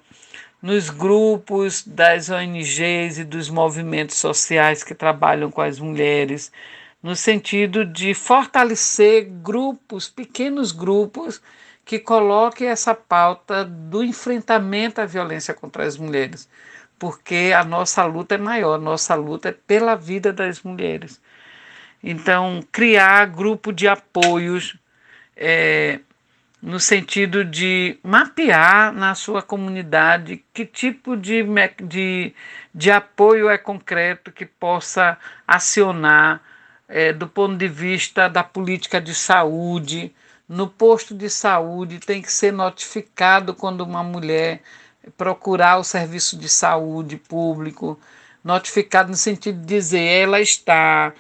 nos 0.61 0.91
grupos 0.91 1.83
das 1.87 2.29
ONGs 2.29 3.19
e 3.19 3.25
dos 3.25 3.49
movimentos 3.49 4.17
sociais 4.17 4.85
que 4.85 4.95
trabalham 4.95 5.51
com 5.51 5.63
as 5.63 5.79
mulheres, 5.79 6.53
no 7.03 7.15
sentido 7.15 7.85
de 7.85 8.15
fortalecer 8.15 9.25
grupos, 9.25 10.09
pequenos 10.09 10.73
grupos, 10.73 11.41
que 11.85 11.99
coloquem 11.99 12.69
essa 12.69 12.95
pauta 12.95 13.65
do 13.65 14.05
enfrentamento 14.05 15.01
à 15.01 15.07
violência 15.07 15.55
contra 15.55 15.85
as 15.85 15.97
mulheres, 15.97 16.49
porque 16.99 17.53
a 17.57 17.65
nossa 17.65 18.05
luta 18.05 18.35
é 18.35 18.39
maior, 18.39 18.79
nossa 18.79 19.15
luta 19.15 19.49
é 19.49 19.53
pela 19.53 19.95
vida 19.95 20.31
das 20.31 20.63
mulheres. 20.63 21.19
Então, 22.03 22.63
criar 22.71 23.27
grupo 23.27 23.73
de 23.73 23.89
apoios 23.89 24.77
é, 25.35 26.01
no 26.61 26.79
sentido 26.79 27.45
de 27.45 27.99
mapear 28.03 28.93
na 28.93 29.15
sua 29.15 29.41
comunidade 29.41 30.45
que 30.53 30.67
tipo 30.67 31.17
de, 31.17 31.43
de, 31.83 32.35
de 32.75 32.91
apoio 32.91 33.49
é 33.49 33.57
concreto 33.57 34.31
que 34.31 34.45
possa 34.45 35.17
acionar 35.47 36.43
é, 36.89 37.13
do 37.13 37.29
ponto 37.29 37.57
de 37.57 37.69
vista 37.69 38.29
da 38.29 38.43
política 38.43 39.01
de 39.01 39.15
saúde. 39.15 40.15
No 40.49 40.67
posto 40.67 41.15
de 41.15 41.29
saúde 41.29 41.99
tem 41.99 42.23
que 42.23 42.33
ser 42.33 42.53
notificado 42.53 43.55
quando 43.55 43.83
uma 43.83 44.03
mulher 44.03 44.63
procurar 45.17 45.79
o 45.79 45.85
serviço 45.85 46.39
de 46.39 46.49
saúde 46.49 47.17
público, 47.17 47.99
notificado 48.43 49.11
no 49.11 49.17
sentido 49.17 49.61
de 49.61 49.67
dizer 49.67 50.01
ela 50.01 50.41
está 50.41 51.13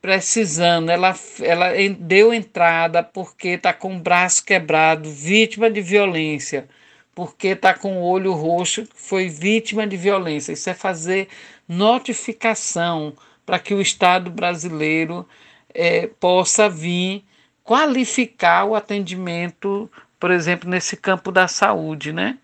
precisando, 0.00 0.90
ela, 0.90 1.14
ela 1.40 1.68
deu 1.98 2.32
entrada 2.32 3.02
porque 3.02 3.48
está 3.48 3.72
com 3.72 3.96
o 3.96 4.00
braço 4.00 4.44
quebrado, 4.44 5.10
vítima 5.10 5.70
de 5.70 5.82
violência, 5.82 6.66
porque 7.14 7.48
está 7.48 7.74
com 7.74 7.98
o 7.98 8.02
olho 8.02 8.32
roxo, 8.32 8.88
foi 8.94 9.28
vítima 9.28 9.86
de 9.86 9.96
violência. 9.96 10.52
Isso 10.52 10.70
é 10.70 10.74
fazer 10.74 11.28
notificação 11.68 13.14
para 13.50 13.58
que 13.58 13.74
o 13.74 13.80
Estado 13.80 14.30
brasileiro 14.30 15.28
é, 15.74 16.06
possa 16.20 16.68
vir 16.68 17.24
qualificar 17.64 18.64
o 18.64 18.76
atendimento, 18.76 19.90
por 20.20 20.30
exemplo, 20.30 20.70
nesse 20.70 20.96
campo 20.96 21.32
da 21.32 21.48
saúde, 21.48 22.12
né? 22.12 22.38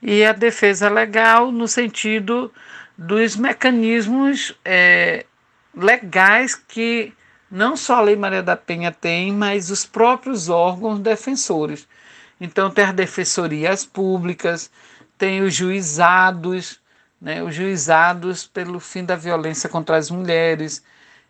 E 0.00 0.24
a 0.24 0.32
defesa 0.32 0.88
legal 0.88 1.50
no 1.50 1.66
sentido 1.66 2.52
dos 2.96 3.34
mecanismos 3.34 4.56
é, 4.64 5.26
legais 5.76 6.54
que 6.54 7.12
não 7.50 7.76
só 7.76 7.96
a 7.96 8.02
Lei 8.02 8.14
Maria 8.14 8.40
da 8.40 8.56
Penha 8.56 8.92
tem, 8.92 9.32
mas 9.32 9.68
os 9.68 9.84
próprios 9.84 10.48
órgãos 10.48 11.00
defensores. 11.00 11.88
Então, 12.40 12.70
tem 12.70 12.84
as 12.84 12.92
defensorias 12.92 13.84
públicas, 13.84 14.70
tem 15.18 15.42
os 15.42 15.52
juizados, 15.52 16.78
né, 17.24 17.42
os 17.42 17.54
juizados 17.54 18.46
pelo 18.46 18.78
fim 18.78 19.02
da 19.02 19.16
violência 19.16 19.66
contra 19.66 19.96
as 19.96 20.10
mulheres. 20.10 20.84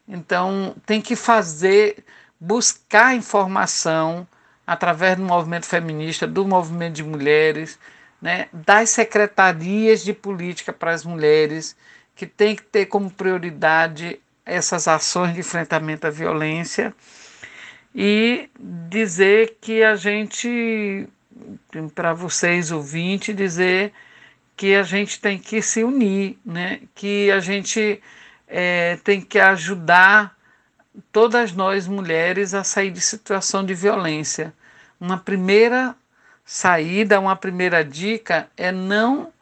Então, 0.09 0.74
tem 0.85 1.00
que 1.00 1.14
fazer, 1.14 2.04
buscar 2.38 3.14
informação 3.14 4.26
através 4.66 5.16
do 5.16 5.22
movimento 5.22 5.66
feminista, 5.66 6.26
do 6.26 6.44
movimento 6.44 6.94
de 6.94 7.04
mulheres, 7.04 7.78
né, 8.20 8.48
das 8.52 8.90
secretarias 8.90 10.02
de 10.02 10.12
política 10.12 10.72
para 10.72 10.90
as 10.90 11.04
mulheres, 11.04 11.76
que 12.16 12.26
tem 12.26 12.57
que 12.57 12.64
ter 12.64 12.87
como 12.87 13.09
prioridade 13.09 14.18
essas 14.44 14.88
ações 14.88 15.33
de 15.33 15.40
enfrentamento 15.40 16.09
à 16.09 16.11
violência 16.11 16.92
e 17.94 18.50
dizer 18.90 19.59
que 19.61 19.85
a 19.85 19.94
gente, 19.94 21.09
para 21.94 22.12
vocês 22.12 22.72
ouvintes, 22.72 23.37
dizer 23.37 23.92
que 24.57 24.75
a 24.75 24.83
gente 24.83 25.21
tem 25.21 25.38
que 25.38 25.61
se 25.61 25.83
unir, 25.83 26.38
né? 26.45 26.81
que 26.95 27.31
a 27.31 27.40
gente 27.40 28.01
é, 28.47 28.97
tem 29.03 29.21
que 29.21 29.38
ajudar 29.38 30.37
todas 31.11 31.53
nós 31.53 31.87
mulheres 31.87 32.55
a 32.55 32.62
sair 32.62 32.90
de 32.90 33.01
situação 33.01 33.64
de 33.64 33.75
violência. 33.75 34.55
Uma 35.01 35.19
primeira 35.19 35.95
saída, 36.45 37.19
uma 37.19 37.35
primeira 37.35 37.85
dica 37.85 38.49
é 38.57 38.71
não 38.71 39.33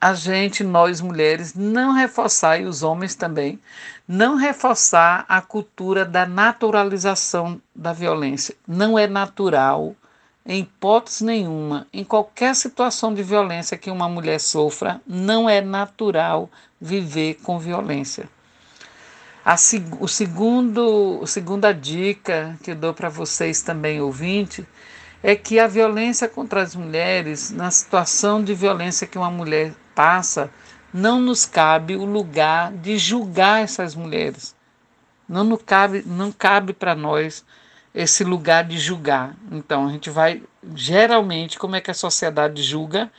a 0.00 0.14
gente, 0.14 0.64
nós 0.64 1.00
mulheres, 1.00 1.54
não 1.54 1.92
reforçar, 1.92 2.60
e 2.60 2.64
os 2.64 2.82
homens 2.82 3.14
também, 3.14 3.60
não 4.08 4.34
reforçar 4.34 5.24
a 5.28 5.40
cultura 5.40 6.04
da 6.04 6.26
naturalização 6.26 7.62
da 7.72 7.92
violência. 7.92 8.56
Não 8.66 8.98
é 8.98 9.06
natural, 9.06 9.94
em 10.44 10.60
hipótese 10.60 11.24
nenhuma, 11.24 11.86
em 11.92 12.04
qualquer 12.04 12.54
situação 12.54 13.14
de 13.14 13.22
violência 13.22 13.78
que 13.78 13.90
uma 13.90 14.08
mulher 14.08 14.40
sofra, 14.40 15.00
não 15.06 15.48
é 15.48 15.60
natural 15.60 16.50
viver 16.80 17.34
com 17.42 17.58
violência. 17.58 18.28
A, 19.44 19.56
o 20.00 20.08
segundo, 20.08 21.20
a 21.22 21.26
segunda 21.26 21.72
dica 21.72 22.58
que 22.62 22.72
eu 22.72 22.76
dou 22.76 22.94
para 22.94 23.08
vocês 23.08 23.62
também, 23.62 24.00
ouvinte, 24.00 24.66
é 25.22 25.36
que 25.36 25.58
a 25.58 25.68
violência 25.68 26.28
contra 26.28 26.62
as 26.62 26.74
mulheres, 26.74 27.50
na 27.50 27.70
situação 27.70 28.42
de 28.42 28.54
violência 28.54 29.06
que 29.06 29.18
uma 29.18 29.30
mulher 29.30 29.72
passa, 29.94 30.50
não 30.92 31.20
nos 31.20 31.46
cabe 31.46 31.96
o 31.96 32.04
lugar 32.04 32.72
de 32.72 32.98
julgar 32.98 33.62
essas 33.62 33.94
mulheres. 33.94 34.54
Não, 35.28 35.56
cabe, 35.56 36.02
não 36.04 36.30
cabe 36.30 36.72
para 36.72 36.94
nós 36.94 37.44
esse 37.94 38.24
lugar 38.24 38.64
de 38.64 38.78
julgar. 38.78 39.36
Então, 39.50 39.86
a 39.86 39.92
gente 39.92 40.10
vai, 40.10 40.42
geralmente, 40.74 41.58
como 41.58 41.76
é 41.76 41.80
que 41.80 41.90
a 41.90 41.94
sociedade 41.94 42.62
julga? 42.62 43.10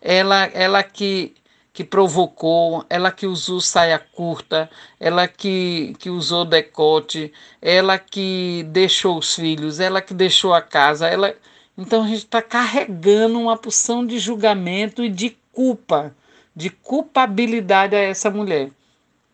Ela, 0.00 0.46
ela 0.54 0.82
que, 0.82 1.34
que 1.72 1.84
provocou, 1.84 2.84
ela 2.88 3.10
que 3.10 3.26
usou 3.26 3.60
saia 3.60 3.98
curta, 3.98 4.70
ela 4.98 5.28
que, 5.28 5.94
que 5.98 6.10
usou 6.10 6.44
decote, 6.44 7.32
ela 7.60 7.98
que 7.98 8.64
deixou 8.68 9.18
os 9.18 9.34
filhos, 9.34 9.80
ela 9.80 10.00
que 10.00 10.14
deixou 10.14 10.54
a 10.54 10.62
casa, 10.62 11.08
ela. 11.08 11.34
Então 11.76 12.02
a 12.02 12.06
gente 12.06 12.24
está 12.24 12.42
carregando 12.42 13.38
uma 13.38 13.56
porção 13.56 14.06
de 14.06 14.18
julgamento 14.18 15.04
e 15.04 15.08
de 15.08 15.36
culpa 15.52 16.14
de 16.54 16.70
culpabilidade 16.70 17.96
a 17.96 18.00
essa 18.00 18.30
mulher. 18.30 18.70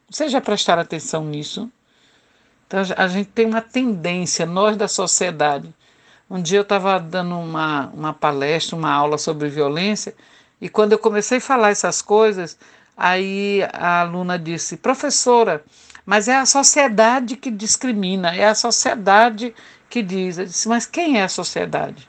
Vocês 0.09 0.33
já 0.33 0.41
prestaram 0.41 0.83
atenção 0.83 1.25
nisso? 1.25 1.71
Então, 2.69 2.81
a 2.97 3.09
gente 3.09 3.31
tem 3.31 3.47
uma 3.47 3.63
tendência, 3.63 4.45
nós 4.47 4.77
da 4.77 4.87
sociedade. 4.87 5.75
Um 6.31 6.41
dia 6.41 6.59
eu 6.59 6.63
estava 6.63 7.01
dando 7.01 7.39
uma, 7.39 7.87
uma 7.95 8.13
palestra, 8.13 8.77
uma 8.77 8.93
aula 8.93 9.17
sobre 9.17 9.49
violência, 9.49 10.15
e 10.61 10.69
quando 10.69 10.93
eu 10.93 10.99
comecei 10.99 11.39
a 11.39 11.41
falar 11.41 11.71
essas 11.71 12.03
coisas, 12.03 12.59
aí 12.95 13.63
a 13.73 14.03
aluna 14.03 14.39
disse: 14.39 14.77
professora, 14.77 15.65
mas 16.05 16.29
é 16.29 16.37
a 16.37 16.45
sociedade 16.45 17.37
que 17.37 17.51
discrimina, 17.51 18.37
é 18.37 18.47
a 18.47 18.55
sociedade 18.55 19.55
que 19.89 20.03
diz. 20.03 20.37
Eu 20.39 20.45
disse: 20.45 20.69
mas 20.69 20.85
quem 20.85 21.19
é 21.19 21.25
a 21.25 21.29
sociedade? 21.29 22.07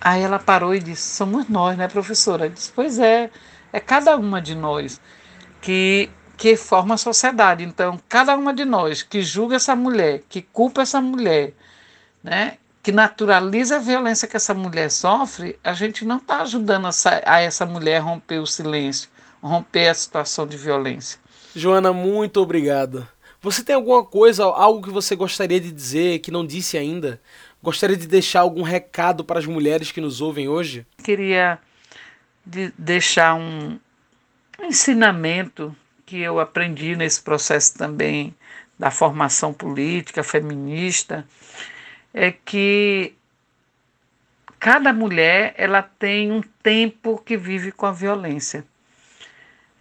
Aí 0.00 0.22
ela 0.22 0.38
parou 0.38 0.72
e 0.74 0.78
disse: 0.78 1.16
somos 1.16 1.48
nós, 1.48 1.76
né, 1.76 1.88
professora? 1.88 2.46
Eu 2.46 2.50
disse: 2.50 2.72
pois 2.74 3.00
é. 3.00 3.30
É 3.72 3.78
cada 3.78 4.16
uma 4.16 4.40
de 4.42 4.54
nós 4.54 5.00
que, 5.60 6.10
que 6.40 6.56
forma 6.56 6.94
a 6.94 6.96
sociedade. 6.96 7.62
Então, 7.62 8.00
cada 8.08 8.34
uma 8.34 8.54
de 8.54 8.64
nós 8.64 9.02
que 9.02 9.20
julga 9.20 9.56
essa 9.56 9.76
mulher, 9.76 10.22
que 10.26 10.40
culpa 10.40 10.80
essa 10.80 10.98
mulher, 10.98 11.52
né, 12.24 12.56
que 12.82 12.90
naturaliza 12.90 13.76
a 13.76 13.78
violência 13.78 14.26
que 14.26 14.38
essa 14.38 14.54
mulher 14.54 14.90
sofre, 14.90 15.58
a 15.62 15.74
gente 15.74 16.02
não 16.02 16.16
está 16.16 16.40
ajudando 16.40 16.86
a, 16.86 16.90
a 17.26 17.40
essa 17.42 17.66
mulher 17.66 17.98
a 17.98 18.04
romper 18.04 18.38
o 18.38 18.46
silêncio, 18.46 19.10
romper 19.42 19.88
a 19.88 19.94
situação 19.94 20.46
de 20.46 20.56
violência. 20.56 21.20
Joana, 21.54 21.92
muito 21.92 22.40
obrigado. 22.40 23.06
Você 23.42 23.62
tem 23.62 23.74
alguma 23.74 24.02
coisa, 24.02 24.44
algo 24.44 24.82
que 24.82 24.90
você 24.90 25.14
gostaria 25.14 25.60
de 25.60 25.70
dizer 25.70 26.20
que 26.20 26.30
não 26.30 26.46
disse 26.46 26.78
ainda? 26.78 27.20
Gostaria 27.62 27.98
de 27.98 28.06
deixar 28.06 28.40
algum 28.40 28.62
recado 28.62 29.22
para 29.26 29.38
as 29.38 29.44
mulheres 29.44 29.92
que 29.92 30.00
nos 30.00 30.22
ouvem 30.22 30.48
hoje? 30.48 30.86
Queria 31.04 31.58
de 32.46 32.72
deixar 32.78 33.34
um 33.34 33.78
ensinamento 34.58 35.76
que 36.10 36.20
eu 36.20 36.40
aprendi 36.40 36.96
nesse 36.96 37.22
processo 37.22 37.78
também 37.78 38.34
da 38.76 38.90
formação 38.90 39.52
política 39.54 40.24
feminista 40.24 41.24
é 42.12 42.32
que 42.32 43.14
cada 44.58 44.92
mulher 44.92 45.54
ela 45.56 45.82
tem 45.82 46.32
um 46.32 46.42
tempo 46.64 47.22
que 47.24 47.36
vive 47.36 47.70
com 47.70 47.86
a 47.86 47.92
violência 47.92 48.64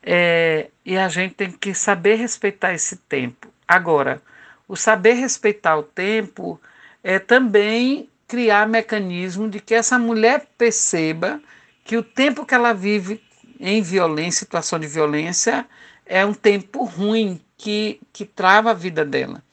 é, 0.04 0.70
e 0.86 0.96
a 0.96 1.10
gente 1.10 1.34
tem 1.34 1.52
que 1.52 1.74
saber 1.74 2.14
respeitar 2.18 2.76
esse 2.76 2.98
tempo. 2.98 3.52
Agora, 3.68 4.22
o 4.68 4.76
saber 4.76 5.14
respeitar 5.14 5.78
o 5.78 5.84
tempo 5.84 6.62
é 7.04 7.18
também 7.18 8.08
criar 8.28 8.68
mecanismo 8.68 9.50
de 9.50 9.60
que 9.60 9.74
essa 9.74 9.98
mulher 9.98 10.46
perceba 10.56 11.42
que 11.84 11.98
o 11.98 12.04
tempo 12.04 12.46
que 12.46 12.54
ela 12.54 12.72
vive 12.72 13.20
em 13.60 13.82
violência, 13.82 14.42
situação 14.42 14.78
de 14.78 14.86
violência, 14.86 15.66
é 16.10 16.26
um 16.26 16.34
tempo 16.34 16.84
ruim 16.84 17.40
que, 17.56 18.02
que 18.12 18.26
trava 18.26 18.72
a 18.72 18.74
vida 18.74 19.06
dela. 19.06 19.44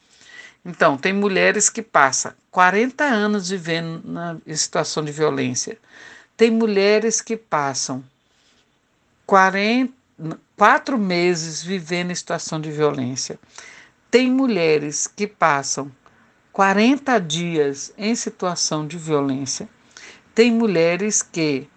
Então, 0.65 0.97
tem 0.97 1.13
mulheres 1.13 1.69
que 1.69 1.83
passam 1.83 2.33
40 2.51 3.03
anos 3.03 3.49
vivendo 3.49 4.01
na, 4.03 4.37
em 4.45 4.55
situação 4.55 5.05
de 5.05 5.11
violência, 5.11 5.77
Tem 6.35 6.51
mulheres 6.51 7.21
que 7.21 7.37
passam 7.37 8.03
40, 9.25 9.93
quatro 10.55 10.97
meses 10.97 11.63
vivendo 11.63 12.11
em 12.11 12.15
situação 12.15 12.59
de 12.59 12.71
violência. 12.71 13.39
Tem 14.09 14.31
mulheres 14.31 15.07
que 15.07 15.27
passam 15.27 15.91
40 16.51 17.19
dias 17.19 17.93
em 17.97 18.15
situação 18.15 18.85
de 18.87 18.97
violência. 18.97 19.69
Tem 20.33 20.51
mulheres 20.51 21.21
que 21.21 21.67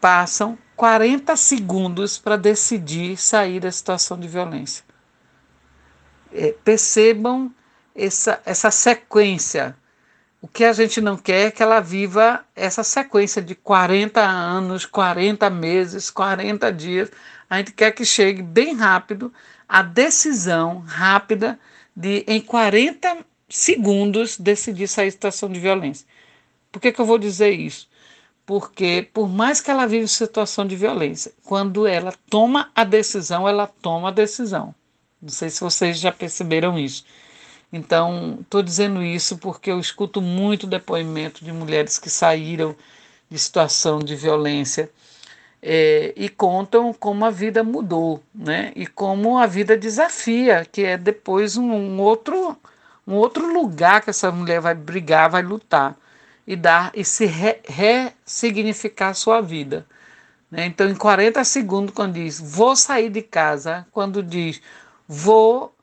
passam 0.00 0.58
40 0.76 1.36
segundos 1.36 2.18
para 2.18 2.36
decidir 2.36 3.16
sair 3.16 3.60
da 3.60 3.70
situação 3.70 4.18
de 4.18 4.26
violência. 4.26 4.84
É, 6.32 6.54
percebam 6.64 7.52
essa, 7.94 8.40
essa 8.44 8.70
sequência. 8.70 9.76
O 10.40 10.48
que 10.48 10.64
a 10.64 10.72
gente 10.72 11.00
não 11.00 11.18
quer 11.18 11.48
é 11.48 11.50
que 11.50 11.62
ela 11.62 11.80
viva 11.80 12.44
essa 12.56 12.82
sequência 12.82 13.42
de 13.42 13.54
40 13.54 14.20
anos, 14.22 14.86
40 14.86 15.50
meses, 15.50 16.08
40 16.08 16.72
dias. 16.72 17.10
A 17.48 17.58
gente 17.58 17.72
quer 17.72 17.90
que 17.90 18.04
chegue 18.04 18.40
bem 18.40 18.74
rápido 18.74 19.32
a 19.68 19.82
decisão 19.82 20.78
rápida 20.86 21.58
de, 21.94 22.24
em 22.26 22.40
40 22.40 23.18
segundos, 23.50 24.38
decidir 24.38 24.88
sair 24.88 25.06
da 25.06 25.12
situação 25.12 25.50
de 25.50 25.60
violência. 25.60 26.06
Por 26.72 26.80
que, 26.80 26.92
que 26.92 27.00
eu 27.00 27.04
vou 27.04 27.18
dizer 27.18 27.50
isso? 27.50 27.89
Porque, 28.50 29.08
por 29.14 29.28
mais 29.28 29.60
que 29.60 29.70
ela 29.70 29.86
vive 29.86 30.08
situação 30.08 30.66
de 30.66 30.74
violência, 30.74 31.30
quando 31.44 31.86
ela 31.86 32.12
toma 32.28 32.68
a 32.74 32.82
decisão, 32.82 33.48
ela 33.48 33.68
toma 33.68 34.08
a 34.08 34.10
decisão. 34.10 34.74
Não 35.22 35.28
sei 35.28 35.50
se 35.50 35.60
vocês 35.60 36.00
já 36.00 36.10
perceberam 36.10 36.76
isso. 36.76 37.04
Então, 37.72 38.38
estou 38.40 38.60
dizendo 38.60 39.04
isso 39.04 39.38
porque 39.38 39.70
eu 39.70 39.78
escuto 39.78 40.20
muito 40.20 40.66
depoimento 40.66 41.44
de 41.44 41.52
mulheres 41.52 41.96
que 41.96 42.10
saíram 42.10 42.74
de 43.30 43.38
situação 43.38 44.00
de 44.00 44.16
violência 44.16 44.90
é, 45.62 46.12
e 46.16 46.28
contam 46.28 46.92
como 46.92 47.24
a 47.24 47.30
vida 47.30 47.62
mudou, 47.62 48.20
né? 48.34 48.72
E 48.74 48.84
como 48.84 49.38
a 49.38 49.46
vida 49.46 49.78
desafia, 49.78 50.66
que 50.72 50.82
é 50.82 50.96
depois 50.98 51.56
um, 51.56 51.70
um 51.70 52.00
outro 52.00 52.56
um 53.06 53.14
outro 53.14 53.46
lugar 53.52 54.02
que 54.02 54.10
essa 54.10 54.32
mulher 54.32 54.60
vai 54.60 54.74
brigar, 54.74 55.30
vai 55.30 55.42
lutar 55.42 55.96
e 56.50 56.56
dar 56.56 56.90
e 56.96 57.04
se 57.04 57.26
re, 57.26 57.60
ressignificar 57.64 58.19
a 59.00 59.14
sua 59.14 59.40
vida. 59.40 59.86
Né? 60.50 60.66
Então, 60.66 60.88
em 60.88 60.94
40 60.94 61.42
segundos, 61.44 61.94
quando 61.94 62.14
diz 62.14 62.40
vou 62.40 62.74
sair 62.74 63.10
de 63.10 63.22
casa, 63.22 63.86
quando 63.92 64.22
diz 64.22 64.60
vou 65.06 65.74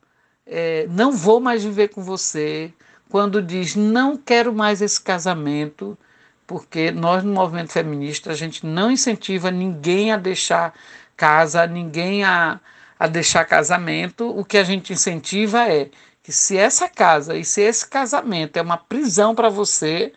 é, 0.45 0.87
não 0.89 1.11
vou 1.11 1.39
mais 1.39 1.63
viver 1.63 1.89
com 1.89 2.01
você, 2.01 2.71
quando 3.09 3.41
diz 3.41 3.75
não 3.75 4.17
quero 4.17 4.53
mais 4.53 4.81
esse 4.81 4.99
casamento, 4.99 5.97
porque 6.45 6.91
nós 6.91 7.23
no 7.23 7.33
movimento 7.33 7.71
feminista 7.71 8.31
a 8.31 8.35
gente 8.35 8.65
não 8.65 8.89
incentiva 8.89 9.51
ninguém 9.51 10.11
a 10.11 10.17
deixar 10.17 10.73
casa, 11.15 11.67
ninguém 11.67 12.23
a, 12.23 12.59
a 12.97 13.07
deixar 13.07 13.45
casamento. 13.45 14.29
O 14.37 14.45
que 14.45 14.57
a 14.57 14.63
gente 14.63 14.93
incentiva 14.93 15.67
é 15.67 15.89
que 16.23 16.31
se 16.31 16.57
essa 16.57 16.87
casa 16.87 17.35
e 17.37 17.43
se 17.43 17.61
esse 17.61 17.87
casamento 17.87 18.57
é 18.57 18.61
uma 18.61 18.77
prisão 18.77 19.35
para 19.35 19.49
você, 19.49 20.13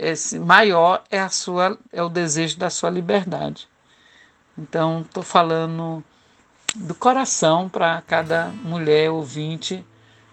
esse 0.00 0.38
maior 0.38 1.04
é 1.10 1.20
a 1.20 1.28
sua 1.28 1.78
é 1.92 2.02
o 2.02 2.08
desejo 2.08 2.58
da 2.58 2.70
sua 2.70 2.88
liberdade. 2.88 3.68
Então 4.56 5.02
estou 5.02 5.22
falando 5.22 6.02
do 6.74 6.94
coração 6.94 7.68
para 7.68 8.02
cada 8.06 8.46
mulher 8.62 9.10
ouvinte 9.10 9.84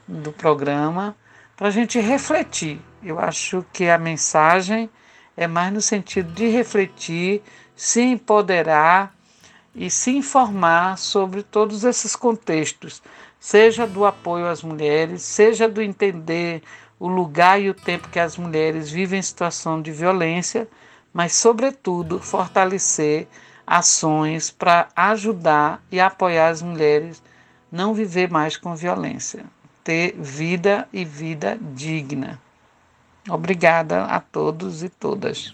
do 0.07 0.32
programa, 0.32 1.15
para 1.57 1.68
a 1.68 1.72
gente 1.72 1.99
refletir. 1.99 2.80
Eu 3.03 3.20
acho 3.20 3.65
que 3.74 3.89
a 3.89 3.97
mensagem 3.97 4.89
é 5.36 5.47
mais 5.47 5.74
no 5.74 5.82
sentido 5.82 6.32
de 6.32 6.47
refletir, 6.47 7.43
se 7.76 8.01
empoderar 8.01 9.13
e 9.76 9.89
se 9.89 10.11
informar 10.11 10.97
sobre 10.97 11.43
todos 11.43 11.84
esses 11.84 12.15
contextos, 12.15 13.03
seja 13.38 13.86
do 13.86 14.05
apoio 14.05 14.47
às 14.47 14.63
mulheres, 14.63 15.24
seja 15.24 15.68
do 15.68 15.82
entender 15.82 16.63
o 16.99 17.07
lugar 17.07 17.61
e 17.61 17.69
o 17.69 17.73
tempo 17.73 18.09
que 18.09 18.19
as 18.19 18.37
mulheres 18.37 18.89
vivem 18.89 19.19
em 19.19 19.23
situação 19.23 19.81
de 19.81 19.91
violência, 19.91 20.67
mas, 21.13 21.33
sobretudo, 21.33 22.19
fortalecer 22.19 23.27
ações 23.65 24.49
para 24.49 24.87
ajudar 24.95 25.83
e 25.91 25.99
apoiar 25.99 26.49
as 26.49 26.61
mulheres 26.61 27.21
não 27.71 27.93
viver 27.93 28.31
mais 28.31 28.55
com 28.55 28.75
violência, 28.75 29.43
ter 29.83 30.15
vida 30.17 30.87
e 30.93 31.03
vida 31.03 31.57
digna. 31.73 32.39
Obrigada 33.29 34.05
a 34.05 34.21
todos 34.21 34.83
e 34.83 34.89
todas. 34.89 35.53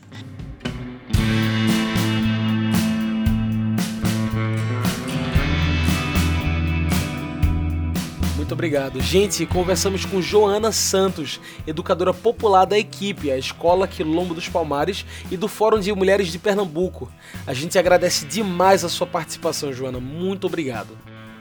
Muito 8.53 8.59
obrigado. 8.59 9.01
Gente, 9.01 9.47
conversamos 9.47 10.05
com 10.05 10.21
Joana 10.21 10.71
Santos, 10.71 11.41
educadora 11.65 12.13
popular 12.13 12.65
da 12.65 12.77
equipe, 12.77 13.31
a 13.31 13.37
Escola 13.37 13.87
Quilombo 13.87 14.35
dos 14.35 14.47
Palmares 14.47 15.03
e 15.31 15.35
do 15.35 15.47
Fórum 15.47 15.79
de 15.79 15.91
Mulheres 15.91 16.27
de 16.27 16.37
Pernambuco. 16.37 17.11
A 17.47 17.53
gente 17.55 17.79
agradece 17.79 18.27
demais 18.27 18.83
a 18.83 18.89
sua 18.89 19.07
participação, 19.07 19.73
Joana. 19.73 19.99
Muito 19.99 20.45
obrigado. 20.45 20.95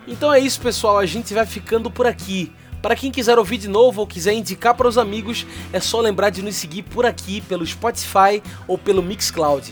Então 0.08 0.32
é 0.32 0.40
isso, 0.40 0.58
pessoal. 0.58 0.98
A 0.98 1.04
gente 1.04 1.34
vai 1.34 1.44
ficando 1.44 1.90
por 1.90 2.06
aqui. 2.06 2.50
Para 2.80 2.96
quem 2.96 3.12
quiser 3.12 3.38
ouvir 3.38 3.58
de 3.58 3.68
novo 3.68 4.00
ou 4.00 4.06
quiser 4.06 4.32
indicar 4.32 4.74
para 4.74 4.88
os 4.88 4.96
amigos, 4.96 5.46
é 5.70 5.80
só 5.80 6.00
lembrar 6.00 6.30
de 6.30 6.40
nos 6.40 6.56
seguir 6.56 6.82
por 6.82 7.04
aqui 7.04 7.42
pelo 7.42 7.66
Spotify 7.66 8.42
ou 8.66 8.78
pelo 8.78 9.02
Mixcloud. 9.02 9.70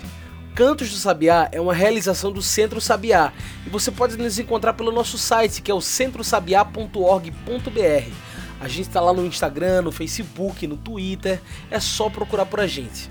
Cantos 0.61 0.91
do 0.91 0.97
Sabiá 0.97 1.49
é 1.53 1.59
uma 1.59 1.73
realização 1.73 2.31
do 2.31 2.43
Centro 2.43 2.83
Sabiá 2.83 3.33
e 3.67 3.71
você 3.71 3.91
pode 3.91 4.19
nos 4.19 4.39
encontrar 4.39 4.75
pelo 4.75 4.93
nosso 4.93 5.17
site 5.17 5.63
que 5.63 5.71
é 5.71 5.75
o 5.75 5.81
centrosabiá.org.br. 5.81 8.13
A 8.61 8.69
gente 8.69 8.87
está 8.87 9.01
lá 9.01 9.11
no 9.11 9.25
Instagram, 9.25 9.81
no 9.81 9.91
Facebook, 9.91 10.67
no 10.67 10.77
Twitter, 10.77 11.41
é 11.71 11.81
só 11.81 12.11
procurar 12.11 12.45
por 12.45 12.61
a 12.61 12.67
gente. 12.67 13.11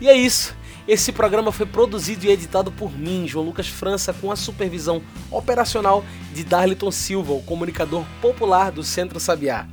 E 0.00 0.08
é 0.08 0.16
isso. 0.16 0.56
Esse 0.88 1.12
programa 1.12 1.52
foi 1.52 1.66
produzido 1.66 2.24
e 2.24 2.30
editado 2.30 2.72
por 2.72 2.90
mim, 2.90 3.28
João 3.28 3.44
Lucas 3.44 3.68
França, 3.68 4.14
com 4.14 4.32
a 4.32 4.36
supervisão 4.36 5.02
operacional 5.30 6.02
de 6.32 6.44
Darliton 6.44 6.90
Silva, 6.90 7.34
o 7.34 7.42
comunicador 7.42 8.06
popular 8.22 8.72
do 8.72 8.82
Centro 8.82 9.20
Sabiá. 9.20 9.66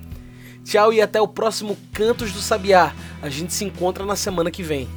Tchau 0.65 0.91
e 0.91 1.01
até 1.01 1.21
o 1.21 1.27
próximo 1.29 1.77
Cantos 1.93 2.33
do 2.33 2.41
Sabiá. 2.41 2.93
A 3.21 3.29
gente 3.29 3.53
se 3.53 3.63
encontra 3.63 4.05
na 4.05 4.17
semana 4.17 4.51
que 4.51 4.61
vem. 4.61 4.89